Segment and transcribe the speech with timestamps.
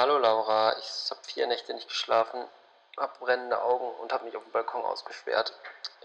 [0.00, 2.38] Hallo Laura, ich habe vier Nächte nicht geschlafen,
[2.96, 5.52] habe brennende Augen und habe mich auf dem Balkon ausgesperrt.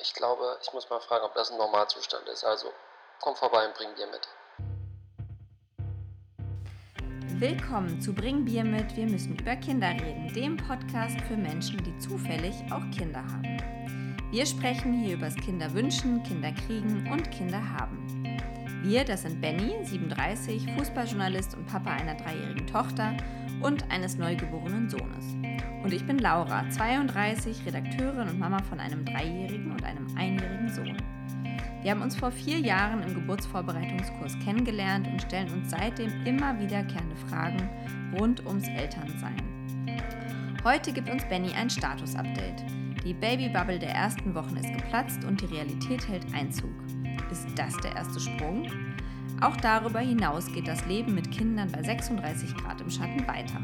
[0.01, 2.43] Ich glaube, ich muss mal fragen, ob das ein Normalzustand ist.
[2.43, 2.73] Also,
[3.21, 4.27] komm vorbei und bring Bier mit.
[7.39, 11.95] Willkommen zu Bring Bier mit, wir müssen über Kinder reden, dem Podcast für Menschen, die
[11.99, 14.27] zufällig auch Kinder haben.
[14.31, 18.09] Wir sprechen hier über das Kinderwünschen, Kinderkriegen und Kinderhaben.
[18.81, 23.15] Wir, das sind Benny, 37, Fußballjournalist und Papa einer dreijährigen Tochter
[23.63, 25.25] und eines neugeborenen Sohnes.
[25.83, 30.97] Und ich bin Laura, 32, Redakteurin und Mama von einem dreijährigen und einem einjährigen Sohn.
[31.81, 37.15] Wir haben uns vor vier Jahren im Geburtsvorbereitungskurs kennengelernt und stellen uns seitdem immer wiederkehrende
[37.27, 37.69] Fragen
[38.17, 39.35] rund ums Elternsein.
[40.63, 42.63] Heute gibt uns Benny ein Status-Update.
[43.03, 46.71] Die Babybubble der ersten Wochen ist geplatzt und die Realität hält Einzug.
[47.29, 48.69] Ist das der erste Sprung?
[49.43, 53.59] Auch darüber hinaus geht das Leben mit Kindern bei 36 Grad im Schatten weiter.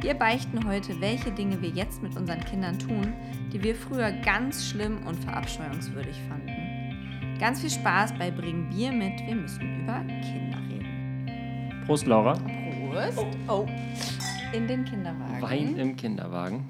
[0.00, 3.14] Wir beichten heute, welche Dinge wir jetzt mit unseren Kindern tun,
[3.52, 7.36] die wir früher ganz schlimm und verabscheuungswürdig fanden.
[7.38, 11.84] Ganz viel Spaß bei Bring Bier mit, wir müssen über Kinder reden.
[11.86, 12.32] Prost, Laura.
[12.90, 13.24] Prost.
[13.46, 13.64] Oh.
[14.52, 15.40] In den Kinderwagen.
[15.40, 16.68] Wein im Kinderwagen.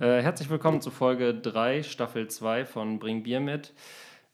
[0.00, 3.74] Äh, herzlich willkommen zu Folge 3, Staffel 2 von Bring Bier mit.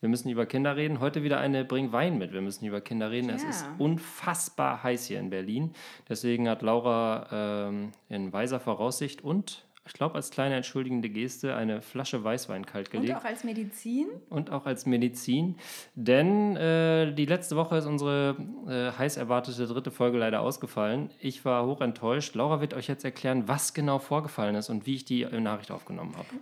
[0.05, 1.01] Wir müssen über Kinder reden.
[1.01, 2.35] Heute wieder eine Bring Wein mit.
[2.35, 3.31] Wir müssen über Kinder reden.
[3.31, 3.37] Ja.
[3.37, 5.73] Es ist unfassbar heiß hier in Berlin.
[6.07, 11.81] Deswegen hat Laura ähm, in weiser Voraussicht und ich glaube, als kleine entschuldigende Geste eine
[11.81, 13.15] Flasche Weißwein kalt gelegt.
[13.15, 14.09] Und auch als Medizin.
[14.29, 15.57] Und auch als Medizin.
[15.95, 18.37] Denn äh, die letzte Woche ist unsere
[18.69, 21.09] äh, heiß erwartete dritte Folge leider ausgefallen.
[21.19, 22.35] Ich war hoch enttäuscht.
[22.35, 26.15] Laura wird euch jetzt erklären, was genau vorgefallen ist und wie ich die Nachricht aufgenommen
[26.15, 26.29] habe.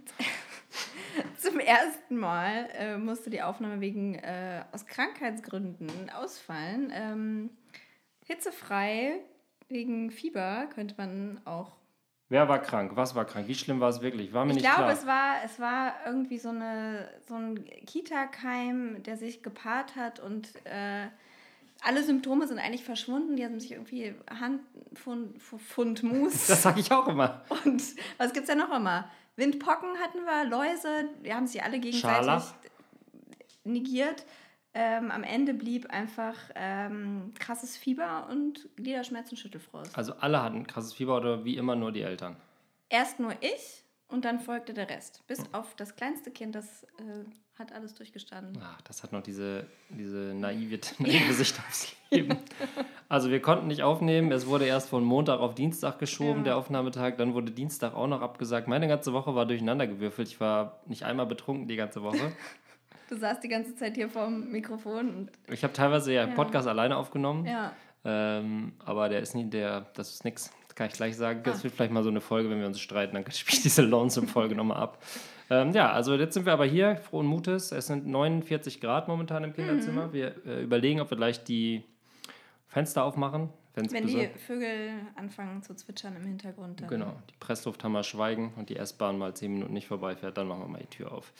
[1.66, 6.92] Ersten Mal äh, musste die Aufnahme wegen äh, aus Krankheitsgründen ausfallen.
[6.94, 7.50] Ähm,
[8.27, 9.20] hitzefrei
[9.68, 11.72] wegen Fieber könnte man auch.
[12.28, 12.92] Wer war krank?
[12.94, 13.46] Was war krank?
[13.46, 14.33] Wie schlimm war es wirklich?
[14.33, 14.92] War mir ich nicht glaube, klar.
[14.92, 20.48] es war es war irgendwie so eine so ein Kita-Keim, der sich gepaart hat und
[20.64, 21.08] äh,
[21.83, 23.36] alle Symptome sind eigentlich verschwunden.
[23.36, 24.61] Die haben sich irgendwie Hand,
[24.94, 26.46] Pfund, Pfund Mus.
[26.46, 27.44] Das sage ich auch immer.
[27.64, 27.83] Und
[28.18, 29.11] was gibt es ja noch immer?
[29.36, 32.54] Windpocken hatten wir, Läuse, wir haben sie alle gegenseitig Scharlach.
[33.64, 34.26] negiert.
[34.74, 39.96] Ähm, am Ende blieb einfach ähm, krasses Fieber und Gliederschmerzen, Schüttelfrost.
[39.96, 42.36] Also alle hatten krasses Fieber oder wie immer nur die Eltern?
[42.88, 45.26] Erst nur ich und dann folgte der Rest.
[45.26, 47.24] Bis auf das kleinste Kind, das äh,
[47.58, 48.62] hat alles durchgestanden.
[48.62, 52.38] Ach, das hat noch diese, diese naive, naive Sicht aufs Leben.
[53.12, 54.33] Also wir konnten nicht aufnehmen.
[54.33, 56.45] Es wurde erst von Montag auf Dienstag geschoben, Ja.
[56.45, 57.17] der Aufnahmetag.
[57.18, 58.68] Dann wurde Dienstag auch noch abgesagt.
[58.68, 60.28] Meine ganze Woche war durcheinandergewürfelt.
[60.28, 62.17] Ich war nicht einmal betrunken die ganze Woche.
[63.11, 66.34] Du saßt die ganze Zeit hier vorm Mikrofon und Ich habe teilweise ja Ja.
[66.34, 67.45] Podcast alleine aufgenommen.
[67.45, 67.73] ja.
[68.06, 70.50] Ähm, aber der ist nie der, das ist nix.
[70.67, 71.42] Das kann ich gleich sagen.
[71.44, 71.64] Das Ah.
[71.64, 74.55] wird vielleicht mal so eine Folge, wenn wir uns streiten, dann spiele ich diese Lonesome-Folge
[74.55, 75.02] nochmal ab.
[75.50, 77.70] Ähm, ja, also jetzt sind wir aber hier, frohen Mutes.
[77.73, 80.06] Es sind 49 Grad momentan im Kinderzimmer.
[80.06, 80.12] Mhm.
[80.14, 81.84] Wir äh, überlegen, ob wir gleich die
[82.72, 83.50] Fenster aufmachen.
[83.74, 86.80] Wenn die Vögel anfangen zu zwitschern im Hintergrund.
[86.80, 90.60] Dann Genau, die Presslufthammer schweigen und die S-Bahn mal 10 Minuten nicht vorbeifährt, dann machen
[90.62, 91.32] wir mal die Tür auf.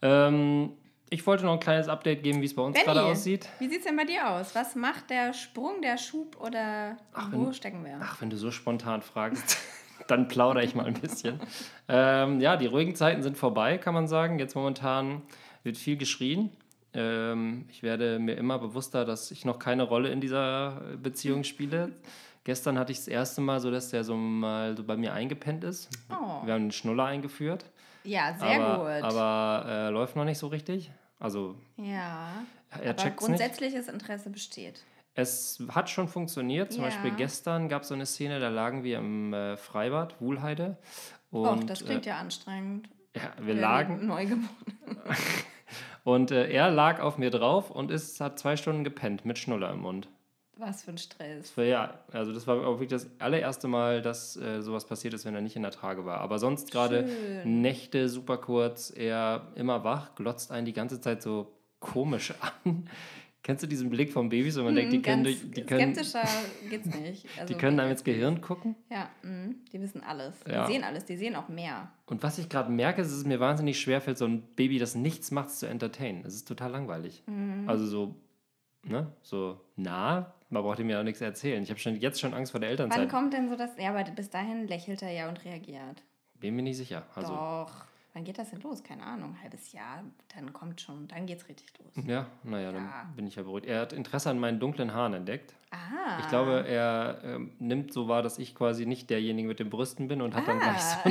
[0.00, 0.72] Ähm,
[1.10, 3.48] ich wollte noch ein kleines Update geben, wie es bei uns Benni, gerade aussieht.
[3.58, 4.54] Wie sieht es denn bei dir aus?
[4.54, 6.96] Was macht der Sprung, der Schub oder
[7.30, 7.98] wo wenn- stecken wir?
[8.00, 9.58] Ach, wenn du so spontan fragst,
[10.08, 11.40] dann plaudere ich mal ein bisschen.
[11.88, 14.38] ähm, ja, die ruhigen Zeiten sind vorbei, kann man sagen.
[14.38, 15.22] Jetzt momentan
[15.64, 16.50] wird viel geschrien.
[16.94, 21.92] Ähm, ich werde mir immer bewusster, dass ich noch keine Rolle in dieser Beziehung spiele.
[22.44, 25.62] Gestern hatte ich das erste Mal so, dass der so mal so bei mir eingepennt
[25.64, 25.88] ist.
[26.10, 26.44] Oh.
[26.44, 27.64] Wir haben den Schnuller eingeführt.
[28.04, 29.02] Ja, sehr aber, gut.
[29.04, 30.90] Aber äh, läuft noch nicht so richtig.
[31.20, 32.32] Also ja,
[32.70, 33.16] er aber checkt es nicht.
[33.18, 34.82] grundsätzliches Interesse besteht.
[35.14, 36.72] Es hat schon funktioniert.
[36.72, 36.88] Zum Ja.
[36.88, 40.78] Beispiel gestern gab es so eine Szene, da lagen wir im äh, Freibad, Wuhlheide.
[41.30, 42.88] Und, Och, das klingt äh, ja anstrengend.
[43.14, 44.48] ja, wir Für lagen Neugeboren.
[46.04, 49.70] und äh, er lag auf mir drauf und ist, hat zwei Stunden gepennt mit Schnuller
[49.70, 50.08] im Mund.
[50.58, 51.48] Was für ein Stress.
[51.48, 55.14] Das war, ja, also das war auch wirklich das allererste Mal, dass äh, sowas passiert
[55.14, 56.20] ist, wenn er nicht in der Trage war.
[56.20, 57.08] Aber sonst gerade.
[57.44, 62.34] Nächte super kurz, er immer wach, glotzt einen die ganze Zeit so komisch
[62.64, 62.88] an.
[63.44, 65.94] Kennst du diesen Blick vom Babys, wo man denkt, die Mhm, können, durch, die können,
[65.94, 66.22] skeptischer
[66.70, 67.26] geht's nicht.
[67.40, 68.76] Also, die können einem ins Gehirn gucken?
[68.88, 70.36] Ja, mh, die wissen alles.
[70.48, 70.66] Ja.
[70.66, 71.90] Die sehen alles, die sehen auch mehr.
[72.06, 74.94] Und was ich gerade merke, ist, dass es mir wahnsinnig schwerfällt, so ein Baby, das
[74.94, 76.22] nichts macht, zu entertainen.
[76.22, 77.24] Das ist total langweilig.
[77.26, 77.68] Mhm.
[77.68, 78.14] Also so,
[78.84, 81.62] ne, so nah, man braucht ihm ja auch nichts erzählen.
[81.64, 83.08] Ich habe schon jetzt schon Angst vor der Wann Elternzeit.
[83.08, 83.70] kommt denn so das?
[83.76, 86.02] Ja, aber bis dahin lächelt er ja und reagiert.
[86.38, 87.06] Bin mir nicht sicher.
[87.16, 87.72] Also Doch.
[88.14, 88.82] Wann geht das denn los?
[88.82, 90.04] Keine Ahnung, ein halbes Jahr,
[90.34, 92.04] dann kommt schon, dann geht's richtig los.
[92.06, 92.72] Ja, naja, ja.
[92.72, 93.66] dann bin ich ja beruhigt.
[93.66, 95.54] Er hat Interesse an meinen dunklen Haaren entdeckt.
[95.70, 96.18] Ah.
[96.20, 100.08] Ich glaube, er äh, nimmt so wahr, dass ich quasi nicht derjenige mit den Brüsten
[100.08, 100.46] bin und hat ah.
[100.46, 101.10] dann gleich so.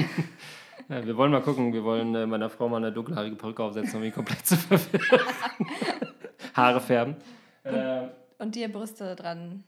[0.94, 3.98] ja, wir wollen mal gucken, wir wollen äh, meiner Frau mal eine dunkelhaarige Perücke aufsetzen,
[3.98, 5.25] um ihn komplett zu verwirren.
[6.53, 7.15] Haare färben.
[7.63, 9.63] Und, äh, und dir Brüste dran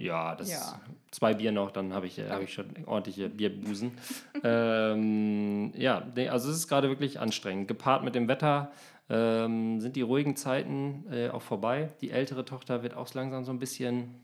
[0.00, 0.80] ja, das ja.
[1.10, 3.92] zwei Bier noch, dann habe ich, äh, hab ich schon ordentliche Bierbusen.
[4.42, 7.68] ähm, ja, also es ist gerade wirklich anstrengend.
[7.68, 8.72] Gepaart mit dem Wetter
[9.10, 11.90] ähm, sind die ruhigen Zeiten äh, auch vorbei.
[12.00, 14.14] Die ältere Tochter wird auch langsam so ein bisschen,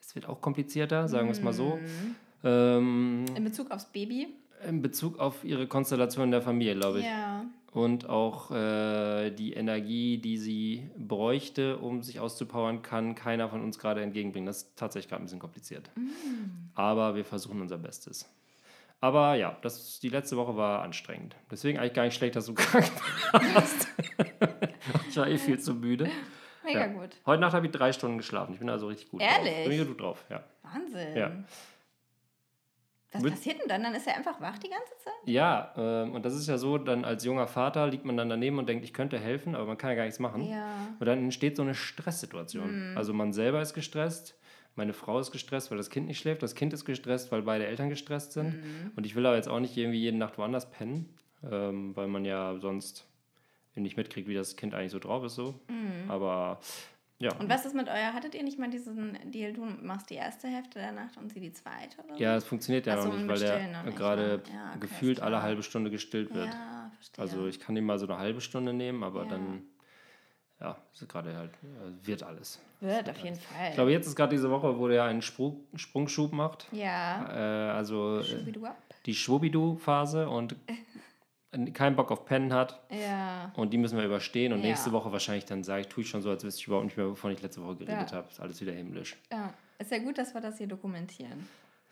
[0.00, 1.76] es wird auch komplizierter, sagen wir es mal so.
[1.76, 2.14] Mhm.
[2.42, 4.28] Ähm, in Bezug aufs Baby?
[4.68, 7.04] In Bezug auf ihre Konstellation in der Familie, glaube ich.
[7.04, 7.43] Ja
[7.74, 13.80] und auch äh, die Energie, die sie bräuchte, um sich auszupowern, kann keiner von uns
[13.80, 14.46] gerade entgegenbringen.
[14.46, 15.90] Das ist tatsächlich gerade ein bisschen kompliziert.
[15.96, 16.70] Mm.
[16.76, 18.32] Aber wir versuchen unser Bestes.
[19.00, 21.34] Aber ja, das, die letzte Woche war anstrengend.
[21.50, 22.92] Deswegen eigentlich gar nicht schlecht, dass du krank
[23.32, 23.88] warst.
[25.08, 26.08] ich war eh viel zu müde.
[26.64, 26.86] Mega ja.
[26.86, 27.10] gut.
[27.26, 28.52] Heute Nacht habe ich drei Stunden geschlafen.
[28.52, 29.52] Ich bin also richtig gut Ehrlich?
[29.52, 29.68] drauf.
[29.68, 30.44] Bin ich gut drauf, ja.
[30.62, 31.16] Wahnsinn.
[31.16, 31.32] Ja.
[33.14, 33.82] Was passiert denn dann?
[33.82, 35.12] Dann ist er einfach wach die ganze Zeit?
[35.24, 38.58] Ja, äh, und das ist ja so, dann als junger Vater liegt man dann daneben
[38.58, 40.48] und denkt, ich könnte helfen, aber man kann ja gar nichts machen.
[40.48, 40.88] Ja.
[40.98, 42.90] Und dann entsteht so eine Stresssituation.
[42.90, 42.98] Mhm.
[42.98, 44.36] Also man selber ist gestresst,
[44.76, 47.66] meine Frau ist gestresst, weil das Kind nicht schläft, das Kind ist gestresst, weil beide
[47.66, 48.54] Eltern gestresst sind.
[48.54, 48.92] Mhm.
[48.96, 51.14] Und ich will aber jetzt auch nicht irgendwie jede Nacht woanders pennen,
[51.48, 53.06] ähm, weil man ja sonst
[53.76, 55.34] nicht mitkriegt, wie das Kind eigentlich so drauf ist.
[55.34, 55.60] So.
[55.68, 56.08] Mhm.
[56.10, 56.60] Aber
[57.18, 57.32] ja.
[57.36, 60.48] Und was ist mit euer, hattet ihr nicht mal diesen Deal, du machst die erste
[60.48, 62.02] Hälfte der Nacht und sie die zweite?
[62.04, 65.40] Oder Ja, es funktioniert ja Ach noch nicht, weil der gerade ja, okay, gefühlt alle
[65.40, 66.48] halbe Stunde gestillt wird.
[66.48, 67.22] Ja, verstehe.
[67.22, 69.28] Also ich kann ihm mal so eine halbe Stunde nehmen, aber ja.
[69.28, 69.62] dann,
[70.60, 71.52] ja, ist gerade halt,
[72.02, 72.60] wird alles.
[72.80, 73.68] Wird, auf jeden Fall.
[73.68, 76.68] Ich glaube, jetzt ist gerade diese Woche, wo der einen Sprung, Sprungschub macht.
[76.72, 77.68] Ja.
[77.68, 78.52] Äh, also äh,
[79.06, 80.56] die Schwubidu-Phase und
[81.72, 82.80] keinen Bock auf Pennen hat.
[82.90, 83.52] Ja.
[83.56, 84.52] Und die müssen wir überstehen.
[84.52, 84.68] Und ja.
[84.68, 86.96] nächste Woche wahrscheinlich dann sage ich, tue ich schon so, als wüsste ich überhaupt nicht
[86.96, 88.16] mehr, wovon ich letzte Woche geredet ja.
[88.16, 88.28] habe.
[88.30, 89.16] Ist alles wieder himmlisch.
[89.30, 91.48] Ja, ist ja gut, dass wir das hier dokumentieren.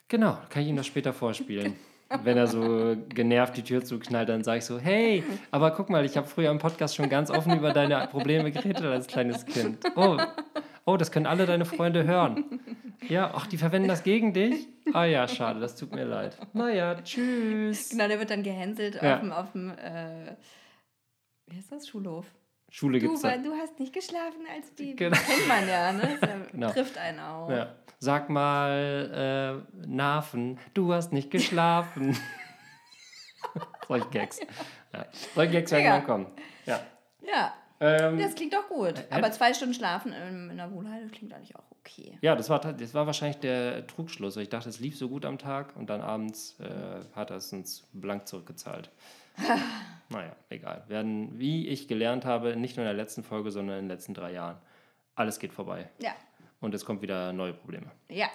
[0.09, 1.75] Genau, kann ich ihm das später vorspielen.
[2.23, 6.05] Wenn er so genervt die Tür zuknallt, dann sage ich so, hey, aber guck mal,
[6.05, 9.79] ich habe früher im Podcast schon ganz offen über deine Probleme geredet als kleines Kind.
[9.97, 10.19] Oh,
[10.85, 12.61] oh, das können alle deine Freunde hören.
[13.09, 14.69] Ja, ach, die verwenden das gegen dich?
[14.93, 16.37] Ah ja, schade, das tut mir leid.
[16.53, 17.91] Naja, tschüss.
[17.91, 19.15] Genau, der wird dann gehänselt ja.
[19.15, 20.37] auf dem, auf dem äh,
[21.47, 22.27] wie heißt das, Schulhof.
[22.71, 23.37] Schule gibt's da.
[23.37, 24.95] du hast nicht geschlafen als Baby.
[24.95, 25.19] Genau.
[25.19, 26.19] Kennt man ja, ne?
[26.21, 26.71] Das genau.
[26.71, 27.51] trifft einen auch.
[27.51, 27.75] Ja.
[27.99, 32.17] Sag mal, äh, Narven, du hast nicht geschlafen.
[33.89, 34.41] Solche Gags.
[34.93, 35.07] Ja.
[35.35, 36.01] Solche Gags werden ja.
[36.01, 36.27] kommen.
[36.67, 36.81] Ja.
[37.21, 37.55] Ja.
[37.83, 38.95] Ähm, das klingt doch gut.
[39.11, 42.17] Aber zwei Stunden schlafen in der Wohlheide klingt eigentlich auch okay.
[42.21, 44.37] Ja, das war, das war wahrscheinlich der Trugschluss.
[44.37, 47.53] Ich dachte, es lief so gut am Tag und dann abends äh, hat er es
[47.53, 48.91] uns blank zurückgezahlt.
[50.09, 50.85] naja, egal.
[50.87, 54.15] Werden, wie ich gelernt habe, nicht nur in der letzten Folge, sondern in den letzten
[54.15, 54.59] drei Jahren,
[55.17, 55.91] alles geht vorbei.
[55.99, 56.13] Ja.
[56.61, 57.91] Und es kommt wieder neue Probleme.
[58.09, 58.29] Ja.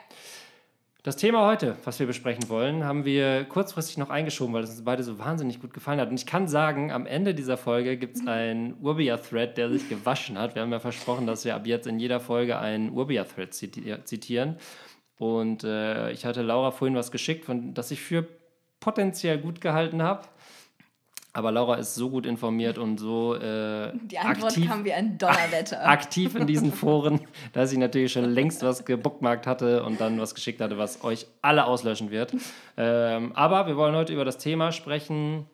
[1.07, 4.83] Das Thema heute, was wir besprechen wollen, haben wir kurzfristig noch eingeschoben, weil es uns
[4.83, 6.09] beide so wahnsinnig gut gefallen hat.
[6.09, 10.38] Und ich kann sagen, am Ende dieser Folge gibt es einen Urbia-Thread, der sich gewaschen
[10.38, 10.56] hat.
[10.56, 14.57] Wir haben ja versprochen, dass wir ab jetzt in jeder Folge einen Urbia-Thread zitieren.
[15.18, 18.27] Und äh, ich hatte Laura vorhin was geschickt, von, das ich für
[18.81, 20.27] potenziell gut gehalten habe.
[21.38, 25.19] Aber Laura ist so gut informiert und so äh, Die Antwort aktiv, kam wie ein
[25.19, 25.88] Donnerwetter.
[25.88, 27.19] aktiv in diesen Foren,
[27.54, 31.27] dass sie natürlich schon längst was gebookmarkt hatte und dann was geschickt hatte, was euch
[31.44, 32.34] alle auslöschen wird.
[32.75, 35.46] Ähm, aber wir wollen heute über das Thema sprechen,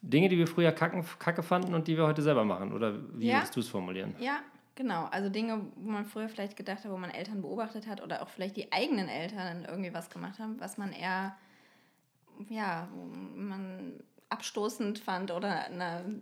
[0.00, 2.72] Dinge, die wir früher kacken, kacke fanden und die wir heute selber machen.
[2.72, 3.38] Oder wie ja.
[3.38, 4.14] würdest du es formulieren?
[4.20, 4.38] Ja,
[4.76, 5.08] genau.
[5.10, 8.28] Also Dinge, wo man früher vielleicht gedacht hat, wo man Eltern beobachtet hat oder auch
[8.28, 11.36] vielleicht die eigenen Eltern irgendwie was gemacht haben, was man eher,
[12.48, 12.86] ja,
[13.34, 13.94] man
[14.30, 16.20] abstoßend fand oder eine,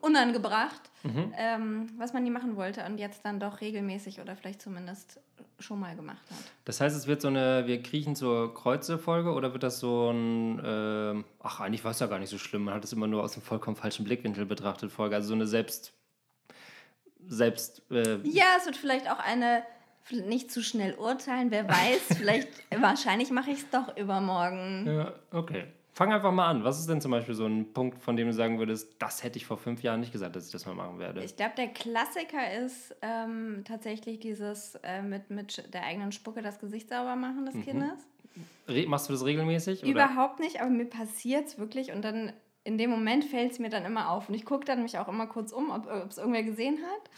[0.00, 1.32] unangebracht, mhm.
[1.36, 5.20] ähm, was man nie machen wollte und jetzt dann doch regelmäßig oder vielleicht zumindest
[5.60, 6.38] schon mal gemacht hat.
[6.64, 10.58] Das heißt, es wird so eine Wir kriechen zur Kreuze-Folge oder wird das so ein,
[10.58, 13.22] äh, ach, eigentlich war es ja gar nicht so schlimm, man hat es immer nur
[13.22, 15.92] aus einem vollkommen falschen Blickwinkel betrachtet, Folge, also so eine Selbst.
[17.28, 17.82] Selbst.
[17.90, 19.62] Äh ja, es wird vielleicht auch eine
[20.10, 24.86] nicht zu schnell urteilen, wer weiß, vielleicht, wahrscheinlich mache ich es doch übermorgen.
[24.86, 25.64] Ja, okay.
[25.96, 26.62] Fang einfach mal an.
[26.62, 29.38] Was ist denn zum Beispiel so ein Punkt, von dem du sagen würdest, das hätte
[29.38, 31.24] ich vor fünf Jahren nicht gesagt, dass ich das mal machen werde?
[31.24, 36.58] Ich glaube, der Klassiker ist ähm, tatsächlich dieses äh, mit, mit der eigenen Spucke das
[36.58, 37.64] Gesicht sauber machen des mhm.
[37.64, 38.06] Kindes.
[38.68, 39.84] Re machst du das regelmäßig?
[39.84, 39.90] Oder?
[39.90, 42.30] Überhaupt nicht, aber mir passiert es wirklich und dann
[42.64, 44.28] in dem Moment fällt es mir dann immer auf.
[44.28, 47.10] Und ich gucke dann mich auch immer kurz um, ob es irgendwer gesehen hat.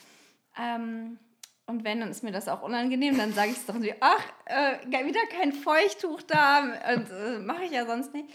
[0.57, 1.19] Ähm,
[1.67, 3.19] und wenn, dann ist mir das auch unangenehm.
[3.19, 6.61] Dann sage ich es doch so, ach, äh, wieder kein Feuchttuch da.
[6.95, 8.29] Und äh, mache ich ja sonst nicht.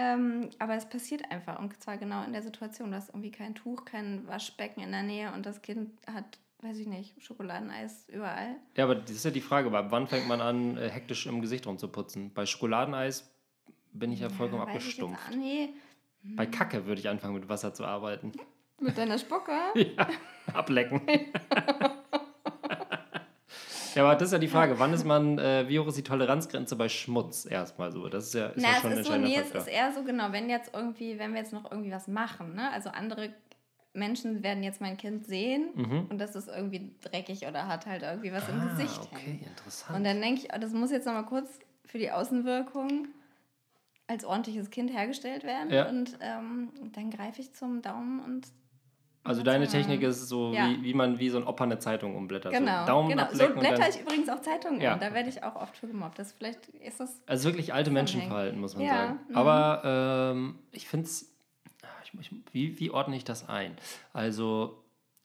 [0.00, 2.90] Ähm, aber es passiert einfach und zwar genau in der Situation.
[2.90, 6.78] Du hast irgendwie kein Tuch, kein Waschbecken in der Nähe und das Kind hat, weiß
[6.78, 8.56] ich nicht, Schokoladeneis überall.
[8.78, 11.42] Ja, aber das ist ja die Frage, ab wann fängt man an, äh, hektisch im
[11.42, 12.32] Gesicht rumzuputzen?
[12.32, 13.30] Bei Schokoladeneis
[13.92, 15.20] bin ich ja vollkommen ja, abgestumpft.
[15.28, 15.68] Jetzt, nee.
[16.22, 18.32] Bei Kacke würde ich anfangen, mit Wasser zu arbeiten.
[18.78, 19.52] Mit deiner Spucke?
[19.74, 20.08] ja,
[20.54, 21.02] ablecken.
[23.94, 26.02] Ja, aber das ist ja die Frage, wann ist man, äh, wie hoch ist die
[26.02, 28.08] Toleranzgrenze bei Schmutz erstmal so?
[28.08, 29.60] Das ist ja, ist Na, ja schon es ist so, nee, Faktor.
[29.60, 32.54] es ist eher so genau, wenn jetzt irgendwie, wenn wir jetzt noch irgendwie was machen,
[32.54, 32.70] ne?
[32.72, 33.30] Also andere
[33.92, 36.06] Menschen werden jetzt mein Kind sehen mhm.
[36.10, 39.44] und das ist irgendwie dreckig oder hat halt irgendwie was ah, im Gesicht okay, hängen.
[39.44, 39.98] interessant.
[39.98, 43.08] Und dann denke ich, oh, das muss jetzt nochmal kurz für die Außenwirkung
[44.06, 45.72] als ordentliches Kind hergestellt werden.
[45.72, 45.88] Ja.
[45.88, 48.48] Und ähm, dann greife ich zum Daumen und
[49.22, 50.68] also deine Technik ist so, ja.
[50.68, 52.52] wie, wie man wie so ein Opa eine Zeitung umblättert.
[52.52, 53.26] Genau, so Daumen genau.
[53.32, 54.94] so blätter ich übrigens auch Zeitungen ja.
[54.94, 55.00] um.
[55.00, 56.18] Da werde ich auch oft für gemobbt.
[56.18, 57.20] Das vielleicht ist das.
[57.26, 58.94] Also wirklich alte Menschenverhalten, muss man ja.
[58.94, 59.20] sagen.
[59.28, 59.36] Mhm.
[59.36, 61.26] Aber ähm, ich finde es.
[62.50, 63.76] Wie, wie ordne ich das ein?
[64.12, 64.82] Also,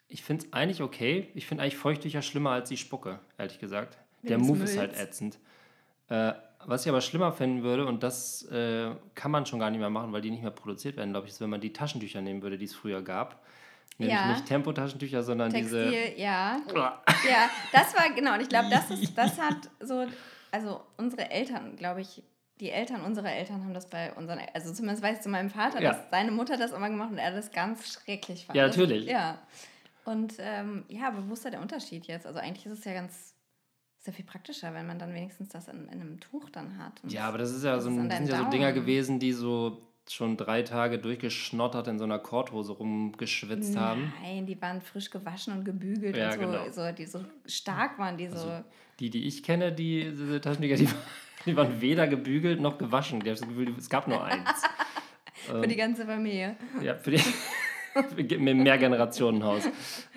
[0.07, 1.29] ich finde es eigentlich okay.
[1.33, 3.97] Ich finde eigentlich Feuchttücher schlimmer als die Spucke, ehrlich gesagt.
[4.21, 5.39] Wegen Der Move ist halt ätzend.
[6.09, 6.33] Äh,
[6.63, 9.89] was ich aber schlimmer finden würde, und das äh, kann man schon gar nicht mehr
[9.89, 12.41] machen, weil die nicht mehr produziert werden, glaube ich, ist, wenn man die Taschentücher nehmen
[12.41, 13.43] würde, die es früher gab.
[13.97, 14.33] Nämlich ja.
[14.33, 16.21] nicht Tempotaschentücher, sondern Textil, diese.
[16.21, 16.61] Ja.
[16.73, 18.33] ja, das war genau.
[18.33, 20.05] Und ich glaube, das ist, das hat so,
[20.51, 22.21] also unsere Eltern, glaube ich,
[22.59, 25.81] die Eltern unserer Eltern haben das bei unseren, also zumindest weiß ich zu meinem Vater,
[25.81, 25.91] ja.
[25.91, 28.57] dass seine Mutter das immer gemacht und er das ganz schrecklich fand.
[28.57, 29.05] Ja, natürlich.
[29.05, 29.39] Das, ja.
[30.05, 32.25] Und ähm, ja, aber wo ist da der Unterschied jetzt?
[32.25, 33.33] Also eigentlich ist es ja ganz
[33.99, 37.03] sehr viel praktischer, wenn man dann wenigstens das in, in einem Tuch dann hat.
[37.03, 39.81] Und ja, aber das ist ja so, ein, sind ja so Dinger gewesen, die so
[40.09, 44.13] schon drei Tage durchgeschnottert in so einer Korthose rumgeschwitzt Nein, haben.
[44.21, 46.71] Nein, die waren frisch gewaschen und gebügelt ja, und so, genau.
[46.71, 48.35] so, die so stark waren, die so.
[48.35, 48.63] Also
[48.99, 50.87] die, die ich kenne, die, diese Taschentücher, die,
[51.45, 53.21] die waren weder gebügelt noch gewaschen.
[53.21, 54.63] Gefühl, es gab nur eins.
[55.45, 56.55] für ähm, die ganze Familie.
[56.81, 57.21] Ja, für die
[58.35, 59.63] im Mehrgenerationenhaus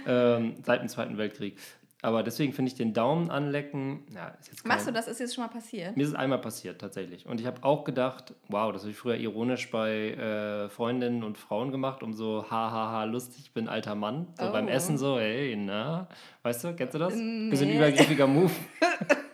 [0.06, 1.56] ähm, seit dem Zweiten Weltkrieg.
[2.00, 4.04] Aber deswegen finde ich den Daumen anlecken.
[4.14, 5.08] Ja, ist jetzt kein, Machst du das?
[5.08, 5.96] Ist jetzt schon mal passiert?
[5.96, 7.26] Mir ist es einmal passiert, tatsächlich.
[7.26, 11.38] Und ich habe auch gedacht, wow, das habe ich früher ironisch bei äh, Freundinnen und
[11.38, 14.28] Frauen gemacht, um so, hahaha, lustig, ich bin alter Mann.
[14.38, 14.52] So oh.
[14.52, 16.08] beim Essen so, hey, na.
[16.42, 17.14] Weißt du, kennst du das?
[17.14, 17.50] Nee.
[17.50, 18.52] Bisschen übergriffiger Move.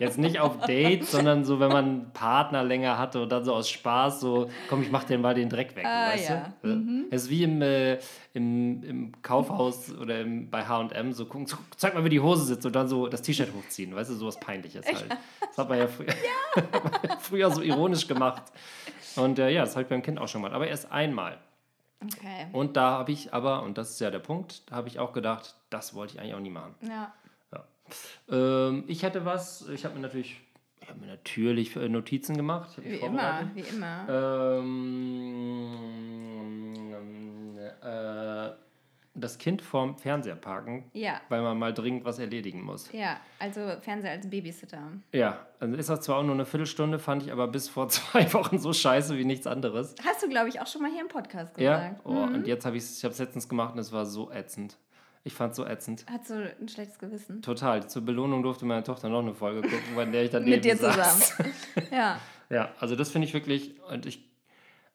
[0.00, 3.52] Jetzt nicht auf Dates, sondern so, wenn man einen Partner länger hatte und dann so
[3.52, 6.52] aus Spaß so, komm, ich mach den mal den Dreck weg, ah, weißt ja.
[6.62, 6.68] du?
[6.68, 7.04] Mhm.
[7.10, 7.98] Es ist wie im, äh,
[8.32, 12.64] im, im Kaufhaus oder im, bei H&M, so, guck, zeig mal, wie die Hose sitzt
[12.64, 15.18] und dann so das T-Shirt hochziehen, weißt du, sowas Peinliches halt.
[15.40, 17.16] Das hat man ja früher, ja.
[17.20, 18.44] früher so ironisch gemacht.
[19.16, 21.36] Und äh, ja, das habe ich beim Kind auch schon mal, aber erst einmal.
[22.02, 22.46] Okay.
[22.52, 25.12] Und da habe ich aber, und das ist ja der Punkt, da habe ich auch
[25.12, 26.74] gedacht, das wollte ich eigentlich auch nie machen.
[26.80, 27.12] Ja.
[28.30, 30.40] Ähm, ich hätte was, ich habe mir natürlich,
[30.80, 32.70] ich habe mir natürlich äh, Notizen gemacht.
[32.82, 34.06] Wie immer, wie immer.
[34.08, 35.76] Ähm,
[37.82, 38.50] äh,
[39.14, 41.20] das Kind vorm Fernseher parken, ja.
[41.28, 42.90] weil man mal dringend was erledigen muss.
[42.92, 44.82] Ja, also Fernseher als Babysitter.
[45.12, 48.32] Ja, also ist das zwar auch nur eine Viertelstunde, fand ich aber bis vor zwei
[48.32, 49.94] Wochen so scheiße wie nichts anderes.
[50.04, 51.96] Hast du, glaube ich, auch schon mal hier im Podcast gesagt.
[51.96, 52.34] Ja, oh, mhm.
[52.36, 54.76] und jetzt habe ich es letztens gemacht und es war so ätzend.
[55.22, 56.06] Ich fand es so ätzend.
[56.10, 57.42] Hat so ein schlechtes Gewissen.
[57.42, 57.86] Total.
[57.88, 60.76] Zur Belohnung durfte meine Tochter noch eine Folge gucken, bei der ich dann Mit dir
[60.76, 61.28] saß.
[61.36, 61.52] zusammen.
[61.90, 62.18] ja.
[62.48, 64.28] Ja, also das finde ich wirklich, und ich,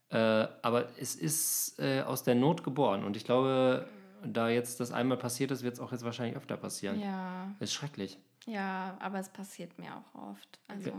[0.10, 3.88] äh, aber es ist äh, aus der Not geboren und ich glaube,
[4.24, 7.00] da jetzt das einmal passiert ist, wird es auch jetzt wahrscheinlich öfter passieren.
[7.00, 7.53] Ja.
[7.60, 8.17] Ist schrecklich.
[8.46, 10.60] Ja, aber es passiert mir auch oft.
[10.67, 10.89] Also.
[10.89, 10.96] Ja.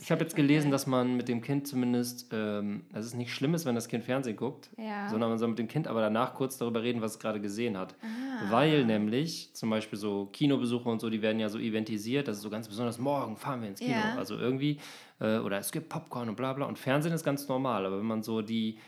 [0.00, 3.54] Ich habe jetzt gelesen, dass man mit dem Kind zumindest, ähm, dass es nicht schlimm
[3.54, 5.08] ist, wenn das Kind Fernsehen guckt, ja.
[5.08, 7.76] sondern man soll mit dem Kind aber danach kurz darüber reden, was es gerade gesehen
[7.76, 7.94] hat.
[8.02, 8.50] Ah.
[8.50, 12.42] Weil nämlich zum Beispiel so Kinobesuche und so, die werden ja so eventisiert, das ist
[12.42, 13.92] so ganz besonders, morgen fahren wir ins Kino.
[13.92, 14.16] Ja.
[14.16, 14.78] Also irgendwie,
[15.20, 16.66] äh, oder es gibt Popcorn und bla bla.
[16.66, 18.78] Und Fernsehen ist ganz normal, aber wenn man so die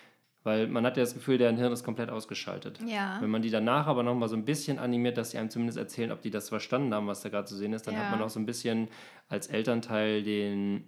[0.48, 2.80] weil man hat ja das Gefühl, deren Hirn ist komplett ausgeschaltet.
[2.86, 3.18] Ja.
[3.20, 6.10] Wenn man die danach aber nochmal so ein bisschen animiert, dass sie einem zumindest erzählen,
[6.10, 8.00] ob die das verstanden haben, was da gerade zu sehen ist, dann ja.
[8.00, 8.88] hat man auch so ein bisschen
[9.28, 10.84] als Elternteil den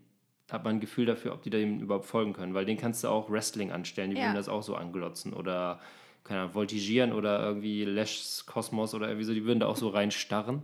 [0.50, 2.54] hat man ein Gefühl dafür, ob die dem überhaupt folgen können.
[2.54, 4.24] Weil den kannst du auch Wrestling anstellen, die ja.
[4.24, 5.78] würden das auch so anglotzen oder
[6.24, 9.88] keine Ahnung, voltigieren oder irgendwie Lashs Kosmos oder irgendwie so, die würden da auch so
[9.88, 10.62] reinstarren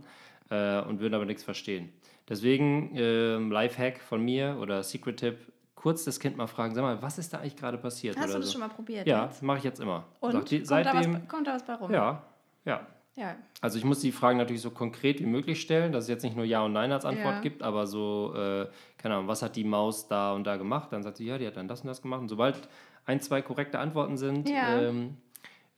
[0.49, 1.89] äh, und würden aber nichts verstehen.
[2.27, 5.37] Deswegen äh, Lifehack von mir oder Secret Tip,
[5.77, 8.17] kurz das Kind mal fragen, sag mal, was ist da eigentlich gerade passiert?
[8.17, 8.53] Hast du das so.
[8.53, 9.07] schon mal probiert?
[9.07, 10.05] Ja, mache ich jetzt immer.
[10.19, 10.31] Und?
[10.33, 11.93] Sagt die, kommt, seitdem, da was, kommt da was bei rum?
[11.93, 12.23] Ja,
[12.65, 12.85] ja.
[13.15, 13.35] Ja.
[13.61, 16.35] Also ich muss die Fragen natürlich so konkret wie möglich stellen, dass es jetzt nicht
[16.35, 17.41] nur Ja und Nein als Antwort ja.
[17.41, 18.67] gibt, aber so, äh,
[18.99, 20.93] keine Ahnung, was hat die Maus da und da gemacht?
[20.93, 22.21] Dann sagt sie, ja, die hat dann das und das gemacht.
[22.21, 22.69] Und sobald
[23.05, 24.81] ein, zwei korrekte Antworten sind, ja.
[24.81, 25.17] ähm,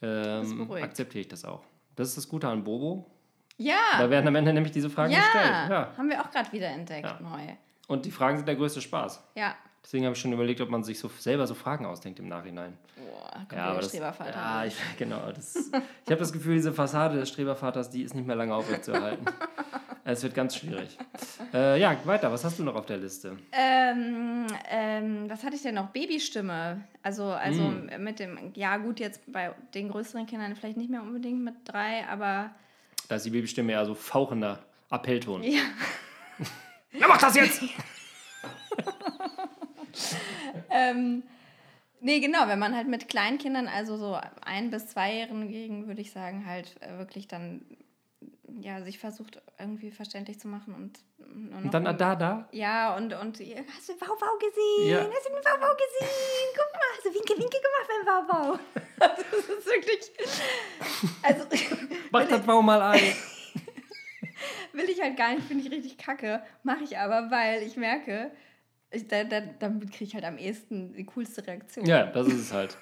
[0.02, 1.64] ähm, akzeptiere ich das auch.
[1.96, 3.06] Das ist das Gute an Bobo.
[3.56, 3.76] Ja.
[3.98, 5.70] Da werden am Ende nämlich diese Fragen gestellt.
[5.70, 7.56] Ja, haben wir auch gerade wieder entdeckt, neu.
[7.88, 9.24] Und die Fragen sind der größte Spaß.
[9.36, 9.56] Ja.
[9.84, 12.78] Deswegen habe ich schon überlegt, ob man sich so selber so Fragen ausdenkt im Nachhinein.
[12.98, 14.32] Boah, Ja, aber das, Strebervater.
[14.32, 15.32] ja, ich, genau.
[15.34, 15.74] Das, ich
[16.12, 19.26] habe das Gefühl, diese Fassade des Strebervaters, die ist nicht mehr lange aufrechtzuerhalten.
[20.04, 20.98] es wird ganz schwierig.
[21.54, 22.32] Äh, ja, weiter.
[22.32, 23.38] Was hast du noch auf der Liste?
[23.52, 25.88] Ähm, ähm, was hatte ich denn noch?
[25.90, 26.82] Babystimme.
[27.02, 27.90] Also, also Mm.
[28.04, 32.06] mit dem, ja gut, jetzt bei den größeren Kindern vielleicht nicht mehr unbedingt mit drei,
[32.08, 32.52] aber
[33.08, 34.60] Da ist die Babystimme eher so fauchender
[34.92, 35.42] Appellton.
[35.44, 35.62] ja.
[36.92, 37.62] Na, mach das jetzt!
[40.80, 41.24] Ähm,
[42.02, 46.46] nee, genau, wenn man halt mit Kleinkindern, also so ein- bis zweijährigen, würde ich sagen,
[46.46, 47.66] halt äh, wirklich dann
[48.62, 51.00] ja, sich versucht irgendwie verständlich zu machen und
[51.64, 52.50] Und dann um- da, da.
[52.52, 53.40] Ja, und, und hast
[53.90, 54.90] du den Wauwau gesehen?
[54.90, 54.98] Ja.
[55.02, 56.50] Hast du den Wauwau gesehen?
[56.56, 58.60] Guck mal, hast du Winke, Winke gemacht beim Wauwau?
[59.00, 60.12] Also, das ist wirklich.
[61.22, 61.46] Also,
[62.12, 63.00] Mach das Baum mal ein.
[64.74, 66.42] will ich halt gar nicht, finde ich richtig kacke.
[66.64, 68.32] Mache ich aber, weil ich merke,
[68.92, 71.86] ich, da, da, damit kriege ich halt am ehesten die coolste Reaktion.
[71.86, 72.78] Ja, das ist es halt.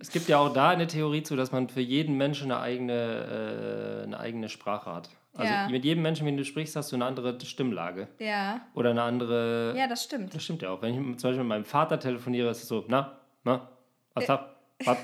[0.00, 4.00] es gibt ja auch da eine Theorie zu, dass man für jeden Menschen eine eigene,
[4.00, 5.08] äh, eine eigene Sprache hat.
[5.34, 5.68] Also Ja.
[5.68, 8.08] mit jedem Menschen, mit dem du sprichst, hast du eine andere Stimmlage.
[8.18, 9.74] Ja, Oder eine andere.
[9.76, 10.34] ja das stimmt.
[10.34, 10.82] Das stimmt ja auch.
[10.82, 13.68] Wenn ich zum Beispiel mit meinem Vater telefoniere, ist es so, na, na,
[14.12, 14.98] was ab, was,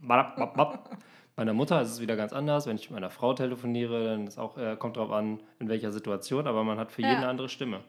[0.00, 0.98] bap, bap, bap.
[1.34, 2.66] Bei einer Mutter ist es wieder ganz anders.
[2.66, 5.90] Wenn ich mit meiner Frau telefoniere, dann ist auch, äh, kommt darauf an, in welcher
[5.90, 7.08] Situation, aber man hat für Ja.
[7.08, 7.80] jeden eine andere Stimme.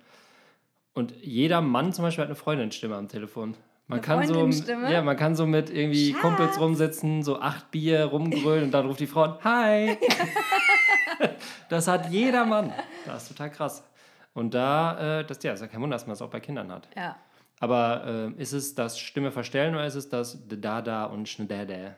[0.93, 3.55] Und jeder Mann zum Beispiel hat eine Freundin-Stimme am Telefon.
[3.87, 4.47] Man Eine kann so,
[4.89, 6.21] ja, man kann so mit irgendwie Schatz.
[6.21, 9.97] Kumpels rumsitzen, so acht Bier rumgrölen und dann ruft die Frau an, Hi!
[11.69, 12.71] das hat jeder Mann.
[13.05, 13.83] Das ist total krass.
[14.33, 16.71] Und da, äh, das, ja, ist ja kein Wunder, dass man das auch bei Kindern
[16.71, 16.87] hat.
[16.95, 17.17] Ja.
[17.59, 21.95] Aber äh, ist es das Stimme verstellen oder ist es das Dada und Schnedada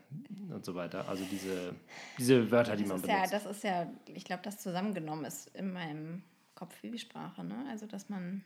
[0.53, 1.07] und so weiter?
[1.07, 1.75] Also diese,
[2.17, 3.33] diese Wörter, die Das man ist ja, benutzt.
[3.33, 6.23] das ist ja, ich glaube, das zusammengenommen ist in meinem
[6.55, 7.43] Kopf wie die Sprache.
[7.43, 7.55] Ne?
[7.69, 8.43] Also, dass man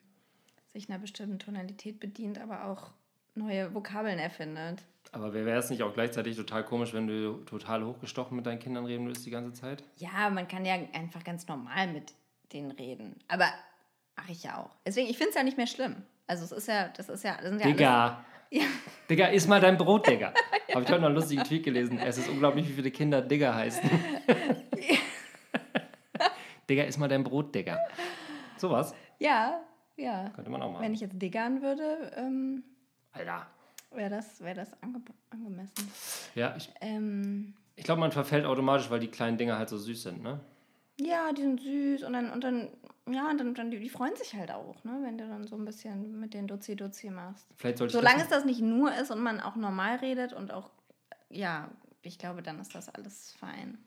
[0.74, 2.92] sich einer bestimmten Tonalität bedient, aber auch
[3.36, 4.84] neue Vokabeln erfindet.
[5.12, 8.86] Aber wäre es nicht auch gleichzeitig total komisch, wenn du total hochgestochen mit deinen Kindern
[8.86, 9.84] reden würdest die ganze Zeit?
[9.98, 12.14] Ja, man kann ja einfach ganz normal mit
[12.54, 13.16] denen reden.
[13.28, 13.48] Aber
[14.16, 14.76] mache ich ja auch.
[14.86, 15.96] Deswegen, ich finde es ja nicht mehr schlimm.
[16.28, 18.26] Also es ist ja, das ist ja, das sind ja alles, Digga!
[18.52, 18.64] Ja.
[19.08, 20.34] Digga, iss mal dein Brot, Digga.
[20.74, 22.00] Habe ich heute noch einen lustigen Tweet gelesen.
[22.00, 23.88] Es ist unglaublich, wie viele Kinder Digga heißen.
[26.68, 27.78] Digga, iss mal dein Brot, Digga.
[28.58, 29.62] Sowas Ja,
[30.00, 30.30] ja.
[30.30, 30.84] könnte man auch machen.
[30.84, 32.64] Wenn ich jetzt diggern würde, ähm,
[33.12, 33.48] Alter.
[33.92, 35.92] wäre das, wär das ange angemessen.
[36.36, 40.04] Ja, ich, Ähm, ich glaube, man verfällt automatisch, weil die kleinen Dinger halt so süß
[40.04, 40.40] sind, ne?
[41.00, 42.70] ja, die sind süß und dann, und dann
[43.12, 45.56] ja, und dann, dann die, die freuen sich halt auch, ne, wenn du dann so
[45.56, 47.48] ein bisschen mit den Duzi-Duzi machst.
[47.56, 50.54] Vielleicht sollte Solange das es das nicht nur ist und man auch normal redet und
[50.54, 50.70] auch,
[51.30, 51.70] ja,
[52.04, 53.80] ich glaube, dann ist das alles fein.